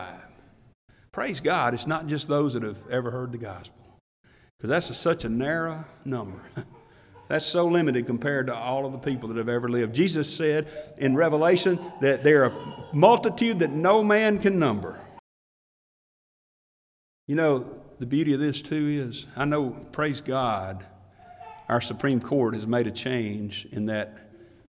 Praise 1.11 1.39
God, 1.39 1.73
it's 1.73 1.87
not 1.87 2.07
just 2.07 2.27
those 2.27 2.53
that 2.53 2.63
have 2.63 2.77
ever 2.89 3.11
heard 3.11 3.31
the 3.31 3.37
gospel, 3.37 3.99
because 4.57 4.69
that's 4.69 4.89
a, 4.89 4.93
such 4.93 5.25
a 5.25 5.29
narrow 5.29 5.85
number. 6.05 6.41
That's 7.29 7.45
so 7.45 7.67
limited 7.67 8.07
compared 8.07 8.47
to 8.47 8.55
all 8.55 8.87
of 8.87 8.91
the 8.91 8.97
people 8.97 9.29
that 9.29 9.37
have 9.37 9.49
ever 9.49 9.69
lived. 9.69 9.93
Jesus 9.93 10.35
said 10.35 10.67
in 10.97 11.15
Revelation 11.15 11.79
that 12.01 12.23
there 12.23 12.43
are 12.43 12.51
a 12.51 12.85
multitude 12.91 13.59
that 13.59 13.69
no 13.69 14.03
man 14.03 14.39
can 14.39 14.57
number. 14.57 14.99
You 17.27 17.35
know, 17.35 17.81
the 17.99 18.07
beauty 18.07 18.33
of 18.33 18.39
this 18.39 18.63
too 18.63 18.87
is 18.87 19.27
I 19.37 19.45
know, 19.45 19.69
praise 19.91 20.21
God, 20.21 20.83
our 21.69 21.81
Supreme 21.81 22.19
Court 22.19 22.55
has 22.55 22.65
made 22.65 22.87
a 22.87 22.91
change 22.91 23.67
in 23.71 23.85
that 23.85 24.17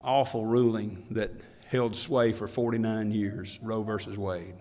awful 0.03 0.45
ruling 0.45 1.07
that 1.13 1.31
held 1.69 1.97
sway 1.97 2.35
for 2.35 2.47
49 2.47 3.13
years, 3.13 3.59
Roe 3.63 3.83
versus 3.83 4.19
Wade. 4.19 4.57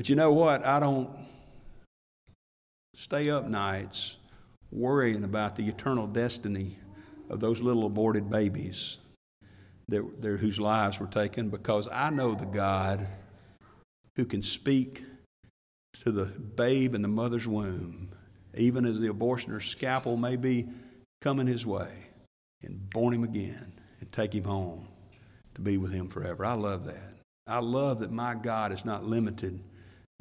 But 0.00 0.08
you 0.08 0.16
know 0.16 0.32
what? 0.32 0.64
I 0.64 0.80
don't 0.80 1.10
stay 2.94 3.28
up 3.28 3.44
nights 3.48 4.16
worrying 4.72 5.24
about 5.24 5.56
the 5.56 5.68
eternal 5.68 6.06
destiny 6.06 6.78
of 7.28 7.40
those 7.40 7.60
little 7.60 7.84
aborted 7.84 8.30
babies 8.30 8.96
that, 9.88 10.00
whose 10.22 10.58
lives 10.58 10.98
were 10.98 11.06
taken 11.06 11.50
because 11.50 11.86
I 11.92 12.08
know 12.08 12.34
the 12.34 12.46
God 12.46 13.06
who 14.16 14.24
can 14.24 14.40
speak 14.40 15.04
to 16.02 16.10
the 16.10 16.24
babe 16.24 16.94
in 16.94 17.02
the 17.02 17.08
mother's 17.08 17.46
womb, 17.46 18.08
even 18.54 18.86
as 18.86 19.00
the 19.00 19.08
abortioner's 19.08 19.66
scalpel 19.66 20.16
may 20.16 20.36
be 20.36 20.66
coming 21.20 21.46
his 21.46 21.66
way, 21.66 21.92
and 22.62 22.88
born 22.88 23.12
him 23.12 23.24
again 23.24 23.74
and 24.00 24.10
take 24.10 24.34
him 24.34 24.44
home 24.44 24.88
to 25.56 25.60
be 25.60 25.76
with 25.76 25.92
him 25.92 26.08
forever. 26.08 26.46
I 26.46 26.54
love 26.54 26.86
that. 26.86 27.16
I 27.46 27.58
love 27.58 27.98
that 27.98 28.10
my 28.10 28.34
God 28.34 28.72
is 28.72 28.86
not 28.86 29.04
limited 29.04 29.60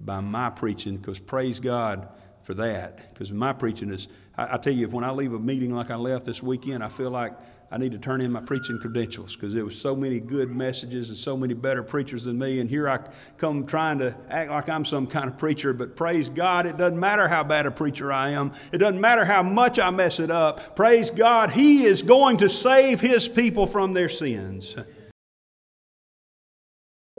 by 0.04 0.22
my 0.22 0.50
preaching 0.50 0.98
because 0.98 1.20
praise 1.20 1.60
God 1.60 2.08
for 2.42 2.54
that. 2.56 3.14
Because 3.14 3.32
my 3.32 3.54
preaching 3.54 3.92
is, 3.92 4.08
I, 4.38 4.56
I, 4.56 4.58
tell 4.58 4.74
you, 4.74 4.88
when 4.88 5.04
I 5.04 5.12
leave 5.12 5.34
a 5.34 5.40
meeting 5.40 5.74
like 5.74 5.92
I 5.92 5.96
left 5.96 6.26
this 6.26 6.42
weekend, 6.42 6.84
I 6.84 6.90
feel 6.90 7.12
like 7.12 7.34
I 7.72 7.78
need 7.78 7.92
to 7.92 8.00
turn 8.00 8.22
in 8.22 8.32
my 8.32 8.42
preaching 8.42 8.80
credentials 8.80 9.36
because 9.36 9.54
there 9.54 9.64
was 9.64 9.80
so 9.80 9.96
many 9.96 10.20
good 10.20 10.50
messages 10.50 11.10
and 11.10 11.18
so 11.18 11.38
many 11.38 11.54
better 11.54 11.84
preachers 11.84 12.24
than 12.24 12.40
me. 12.40 12.60
And 12.60 12.68
here 12.68 12.90
I 12.90 13.00
come 13.38 13.68
trying 13.68 14.00
to 14.00 14.18
act 14.30 14.50
like 14.50 14.68
I'm 14.70 14.84
some 14.84 15.06
kind 15.06 15.30
of 15.30 15.38
preacher, 15.38 15.74
but 15.74 15.96
praise 15.96 16.30
God, 16.30 16.66
it 16.66 16.78
doesn't 16.78 17.00
matter 17.00 17.28
how 17.28 17.44
bad 17.44 17.68
a 17.68 17.72
preacher 17.72 18.12
I 18.12 18.30
am. 18.30 18.54
It 18.72 18.80
doesn't 18.80 19.00
matter 19.00 19.26
how 19.26 19.44
much 19.44 19.78
I 19.78 19.92
mess 19.92 20.20
it 20.20 20.32
up. 20.32 20.76
Praise 20.76 21.12
God, 21.12 21.52
He 21.52 21.84
is 21.84 22.02
going 22.02 22.38
to 22.38 22.50
save 22.50 23.00
His 23.02 23.30
people 23.30 23.68
from 23.68 23.94
their 23.94 24.10
sins. 24.10 24.76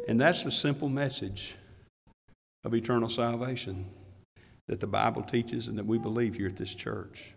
And 0.08 0.20
that's 0.20 0.42
the 0.42 0.50
simple 0.50 0.88
message 0.88 1.56
of 2.64 2.74
eternal 2.74 3.08
salvation 3.08 3.86
that 4.66 4.80
the 4.80 4.86
Bible 4.86 5.22
teaches 5.22 5.68
and 5.68 5.78
that 5.78 5.86
we 5.86 5.98
believe 5.98 6.36
here 6.36 6.46
at 6.46 6.56
this 6.56 6.74
church. 6.74 7.34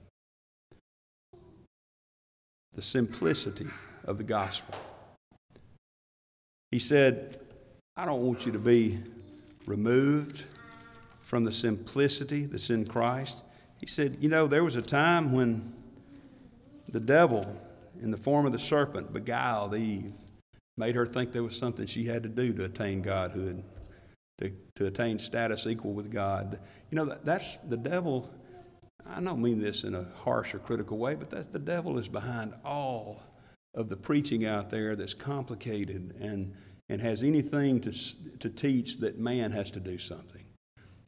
The 2.73 2.81
simplicity 2.81 3.67
of 4.05 4.17
the 4.17 4.23
gospel. 4.23 4.75
He 6.71 6.79
said, 6.79 7.38
I 7.95 8.05
don't 8.05 8.21
want 8.21 8.45
you 8.45 8.51
to 8.51 8.59
be 8.59 8.99
removed 9.65 10.43
from 11.21 11.45
the 11.45 11.51
simplicity 11.51 12.45
that's 12.45 12.69
in 12.69 12.86
Christ. 12.86 13.43
He 13.79 13.86
said, 13.88 14.17
You 14.19 14.29
know, 14.29 14.47
there 14.47 14.63
was 14.63 14.75
a 14.75 14.81
time 14.81 15.31
when 15.31 15.73
the 16.89 16.99
devil, 16.99 17.59
in 18.01 18.12
the 18.12 18.17
form 18.17 18.45
of 18.45 18.51
the 18.51 18.59
serpent, 18.59 19.13
beguiled 19.13 19.75
Eve, 19.75 20.13
made 20.77 20.95
her 20.95 21.05
think 21.05 21.31
there 21.31 21.43
was 21.43 21.57
something 21.57 21.86
she 21.86 22.05
had 22.05 22.23
to 22.23 22.29
do 22.29 22.53
to 22.53 22.65
attain 22.65 23.01
godhood 23.01 23.63
to, 24.39 24.51
to 24.75 24.86
attain 24.86 25.19
status 25.19 25.67
equal 25.67 25.93
with 25.93 26.12
God. 26.12 26.59
You 26.89 26.97
know, 26.97 27.05
that, 27.05 27.25
that's 27.25 27.57
the 27.59 27.77
devil. 27.77 28.29
I 29.07 29.21
don't 29.21 29.41
mean 29.41 29.59
this 29.59 29.83
in 29.83 29.95
a 29.95 30.07
harsh 30.23 30.55
or 30.55 30.59
critical 30.59 30.97
way, 30.97 31.15
but 31.15 31.29
that's 31.29 31.47
the 31.47 31.59
devil 31.59 31.97
is 31.97 32.07
behind 32.07 32.53
all 32.63 33.21
of 33.75 33.89
the 33.89 33.97
preaching 33.97 34.45
out 34.45 34.69
there 34.69 34.95
that's 34.95 35.13
complicated 35.13 36.15
and, 36.19 36.53
and 36.89 37.01
has 37.01 37.23
anything 37.23 37.81
to, 37.81 37.91
to 38.39 38.49
teach 38.49 38.99
that 38.99 39.19
man 39.19 39.51
has 39.51 39.71
to 39.71 39.79
do 39.79 39.97
something. 39.97 40.45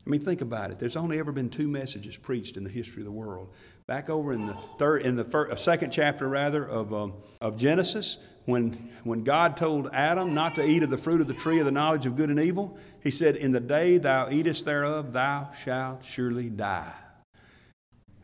I 0.05 0.09
mean, 0.09 0.21
think 0.21 0.41
about 0.41 0.69
it. 0.69 0.77
There's 0.77 0.95
only 0.95 1.17
ever 1.17 1.31
been 1.31 1.49
two 1.49 1.67
messages 1.67 2.15
preached 2.15 2.57
in 2.57 2.63
the 2.63 2.69
history 2.69 3.01
of 3.01 3.05
the 3.05 3.11
world. 3.11 3.49
Back 3.87 4.09
over 4.09 4.33
in 4.33 4.45
the 4.45 4.53
third, 4.77 5.01
in 5.01 5.15
the 5.15 5.23
first, 5.23 5.51
uh, 5.51 5.55
second 5.55 5.91
chapter 5.91 6.27
rather 6.27 6.63
of, 6.63 6.93
um, 6.93 7.13
of 7.41 7.57
Genesis, 7.57 8.19
when, 8.45 8.71
when 9.03 9.23
God 9.23 9.57
told 9.57 9.89
Adam 9.91 10.35
not 10.35 10.55
to 10.55 10.65
eat 10.65 10.83
of 10.83 10.91
the 10.91 10.97
fruit 10.97 11.21
of 11.21 11.27
the 11.27 11.33
tree 11.33 11.57
of 11.57 11.65
the 11.65 11.71
knowledge 11.71 12.05
of 12.05 12.15
good 12.15 12.29
and 12.29 12.39
evil, 12.39 12.77
he 13.01 13.09
said, 13.09 13.35
In 13.35 13.51
the 13.51 13.59
day 13.59 13.97
thou 13.97 14.29
eatest 14.29 14.65
thereof, 14.65 15.13
thou 15.13 15.51
shalt 15.53 16.03
surely 16.03 16.51
die. 16.51 16.93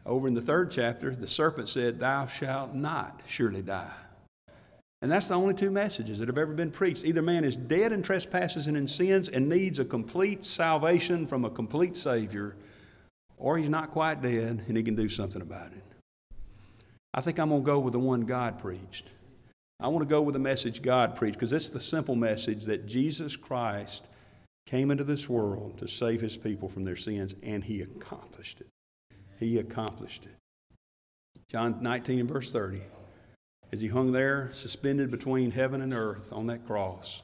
Over 0.06 0.28
in 0.28 0.36
the 0.36 0.42
third 0.42 0.70
chapter, 0.70 1.16
the 1.16 1.28
serpent 1.28 1.68
said, 1.68 2.00
Thou 2.00 2.28
shalt 2.28 2.76
not 2.76 3.22
surely 3.28 3.64
die. 3.64 3.94
And 5.02 5.12
that's 5.12 5.30
the 5.30 5.34
only 5.34 5.56
two 5.56 5.72
messages 5.72 6.20
that 6.20 6.28
have 6.28 6.38
ever 6.38 6.54
been 6.54 6.70
preached. 6.70 7.04
Either 7.04 7.24
man 7.24 7.44
is 7.44 7.56
dead 7.56 7.92
in 7.92 8.04
trespasses 8.04 8.68
and 8.68 8.78
in 8.78 8.88
sins 8.88 9.30
and 9.30 9.50
needs 9.50 9.80
a 9.80 9.86
complete 9.86 10.46
salvation 10.46 11.26
from 11.26 11.44
a 11.44 11.50
complete 11.50 11.96
Savior, 11.96 12.56
or 13.38 13.58
he's 13.58 13.70
not 13.70 13.90
quite 13.90 14.22
dead 14.22 14.64
and 14.68 14.78
he 14.78 14.84
can 14.84 14.96
do 14.96 15.10
something 15.10 15.42
about 15.42 15.72
it. 15.72 15.84
I 17.14 17.22
think 17.22 17.40
I'm 17.40 17.50
going 17.50 17.62
to 17.62 17.66
go 17.66 17.80
with 17.80 17.94
the 17.94 18.00
one 18.00 18.22
God 18.22 18.60
preached. 18.60 19.10
I 19.80 19.88
want 19.88 20.04
to 20.04 20.10
go 20.10 20.22
with 20.22 20.34
the 20.34 20.40
message 20.40 20.84
God 20.84 21.16
preached 21.16 21.34
because 21.36 21.52
it's 21.52 21.70
the 21.70 21.80
simple 21.80 22.16
message 22.16 22.66
that 22.66 22.86
Jesus 22.86 23.36
Christ 23.36 24.06
came 24.68 24.92
into 24.92 25.04
this 25.04 25.28
world 25.28 25.80
to 25.80 25.88
save 25.88 26.22
his 26.22 26.38
people 26.38 26.70
from 26.70 26.84
their 26.84 26.96
sins, 26.96 27.34
and 27.42 27.64
he 27.64 27.82
accomplished 27.82 28.62
it. 28.62 28.68
He 29.40 29.58
accomplished 29.58 30.26
it. 30.26 30.36
John 31.50 31.82
19 31.82 32.20
and 32.20 32.30
verse 32.30 32.52
30. 32.52 32.82
As 33.74 33.82
he 33.82 33.88
hung 33.88 34.12
there, 34.12 34.50
suspended 34.52 35.12
between 35.12 35.52
heaven 35.52 35.82
and 35.82 35.94
earth 35.94 36.34
on 36.34 36.48
that 36.48 36.66
cross, 36.66 37.24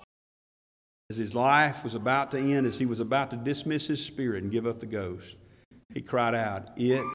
as 1.10 1.18
his 1.18 1.34
life 1.34 1.84
was 1.84 1.96
about 1.96 2.32
to 2.32 2.38
end, 2.38 2.68
as 2.68 2.80
he 2.80 2.86
was 2.86 3.00
about 3.00 3.32
to 3.32 3.38
dismiss 3.38 3.88
his 3.88 4.04
spirit 4.04 4.44
and 4.44 4.52
give 4.52 4.66
up 4.66 4.80
the 4.80 4.86
ghost, 4.86 5.38
he 5.94 6.02
cried 6.02 6.36
out, 6.36 6.70
It 6.76 7.06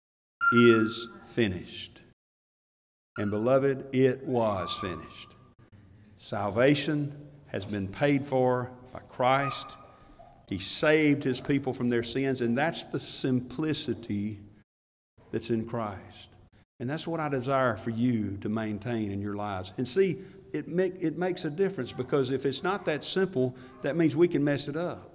is 0.54 1.08
finished. 1.26 2.00
And 3.18 3.30
beloved, 3.30 3.94
it 3.94 4.24
was 4.24 4.74
finished. 4.78 5.34
Salvation 6.16 7.28
has 7.48 7.66
been 7.66 7.88
paid 7.88 8.24
for 8.24 8.72
by 8.92 9.00
Christ. 9.00 9.76
He 10.48 10.58
saved 10.58 11.22
his 11.22 11.40
people 11.40 11.74
from 11.74 11.90
their 11.90 12.02
sins, 12.02 12.40
and 12.40 12.56
that's 12.56 12.84
the 12.86 13.00
simplicity 13.00 14.40
that's 15.30 15.50
in 15.50 15.66
Christ. 15.66 16.31
And 16.82 16.90
that's 16.90 17.06
what 17.06 17.20
I 17.20 17.28
desire 17.28 17.76
for 17.76 17.90
you 17.90 18.36
to 18.38 18.48
maintain 18.48 19.12
in 19.12 19.20
your 19.20 19.36
lives. 19.36 19.72
And 19.78 19.86
see, 19.86 20.18
it, 20.52 20.66
make, 20.66 20.94
it 20.98 21.16
makes 21.16 21.44
a 21.44 21.50
difference 21.50 21.92
because 21.92 22.32
if 22.32 22.44
it's 22.44 22.64
not 22.64 22.86
that 22.86 23.04
simple, 23.04 23.54
that 23.82 23.96
means 23.96 24.16
we 24.16 24.26
can 24.26 24.42
mess 24.42 24.66
it 24.66 24.76
up. 24.76 25.08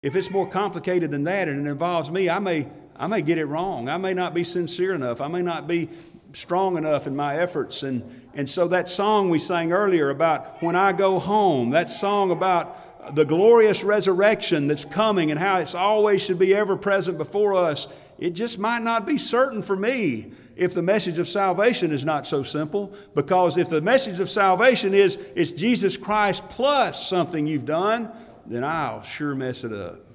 If 0.00 0.14
it's 0.14 0.30
more 0.30 0.48
complicated 0.48 1.10
than 1.10 1.24
that 1.24 1.48
and 1.48 1.66
it 1.66 1.68
involves 1.68 2.08
me, 2.08 2.30
I 2.30 2.38
may, 2.38 2.68
I 2.94 3.08
may 3.08 3.20
get 3.20 3.38
it 3.38 3.46
wrong. 3.46 3.88
I 3.88 3.96
may 3.96 4.14
not 4.14 4.32
be 4.32 4.44
sincere 4.44 4.92
enough. 4.92 5.20
I 5.20 5.26
may 5.26 5.42
not 5.42 5.66
be 5.66 5.88
strong 6.34 6.76
enough 6.76 7.08
in 7.08 7.16
my 7.16 7.36
efforts. 7.36 7.82
And, 7.82 8.08
and 8.34 8.48
so 8.48 8.68
that 8.68 8.88
song 8.88 9.28
we 9.28 9.40
sang 9.40 9.72
earlier 9.72 10.08
about 10.08 10.62
when 10.62 10.76
I 10.76 10.92
go 10.92 11.18
home, 11.18 11.70
that 11.70 11.90
song 11.90 12.30
about 12.30 13.16
the 13.16 13.24
glorious 13.24 13.82
resurrection 13.82 14.68
that's 14.68 14.84
coming 14.84 15.32
and 15.32 15.40
how 15.40 15.58
it's 15.58 15.74
always 15.74 16.22
should 16.22 16.38
be 16.38 16.54
ever 16.54 16.76
present 16.76 17.18
before 17.18 17.54
us, 17.54 17.88
it 18.22 18.36
just 18.36 18.56
might 18.56 18.82
not 18.82 19.04
be 19.04 19.18
certain 19.18 19.62
for 19.62 19.74
me 19.74 20.30
if 20.54 20.74
the 20.74 20.80
message 20.80 21.18
of 21.18 21.26
salvation 21.26 21.90
is 21.90 22.04
not 22.04 22.24
so 22.24 22.44
simple. 22.44 22.94
Because 23.16 23.56
if 23.56 23.68
the 23.68 23.80
message 23.80 24.20
of 24.20 24.30
salvation 24.30 24.94
is 24.94 25.16
it's 25.34 25.50
Jesus 25.50 25.96
Christ 25.96 26.48
plus 26.48 27.04
something 27.08 27.48
you've 27.48 27.66
done, 27.66 28.12
then 28.46 28.62
I'll 28.62 29.02
sure 29.02 29.34
mess 29.34 29.64
it 29.64 29.72
up. 29.72 30.06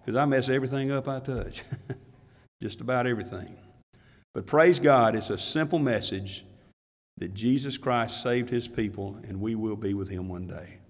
Because 0.00 0.14
I 0.14 0.26
mess 0.26 0.48
everything 0.48 0.92
up 0.92 1.08
I 1.08 1.18
touch, 1.18 1.64
just 2.62 2.80
about 2.80 3.08
everything. 3.08 3.56
But 4.32 4.46
praise 4.46 4.78
God, 4.78 5.16
it's 5.16 5.30
a 5.30 5.38
simple 5.38 5.80
message 5.80 6.44
that 7.18 7.34
Jesus 7.34 7.76
Christ 7.76 8.22
saved 8.22 8.48
his 8.48 8.68
people 8.68 9.18
and 9.26 9.40
we 9.40 9.56
will 9.56 9.74
be 9.74 9.92
with 9.92 10.08
him 10.08 10.28
one 10.28 10.46
day. 10.46 10.82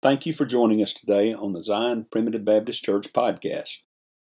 Thank 0.00 0.24
you 0.24 0.32
for 0.32 0.46
joining 0.46 0.80
us 0.80 0.94
today 0.94 1.34
on 1.34 1.52
the 1.52 1.62
Zion 1.62 2.06
Primitive 2.10 2.46
Baptist 2.46 2.82
Church 2.82 3.12
podcast. 3.12 3.80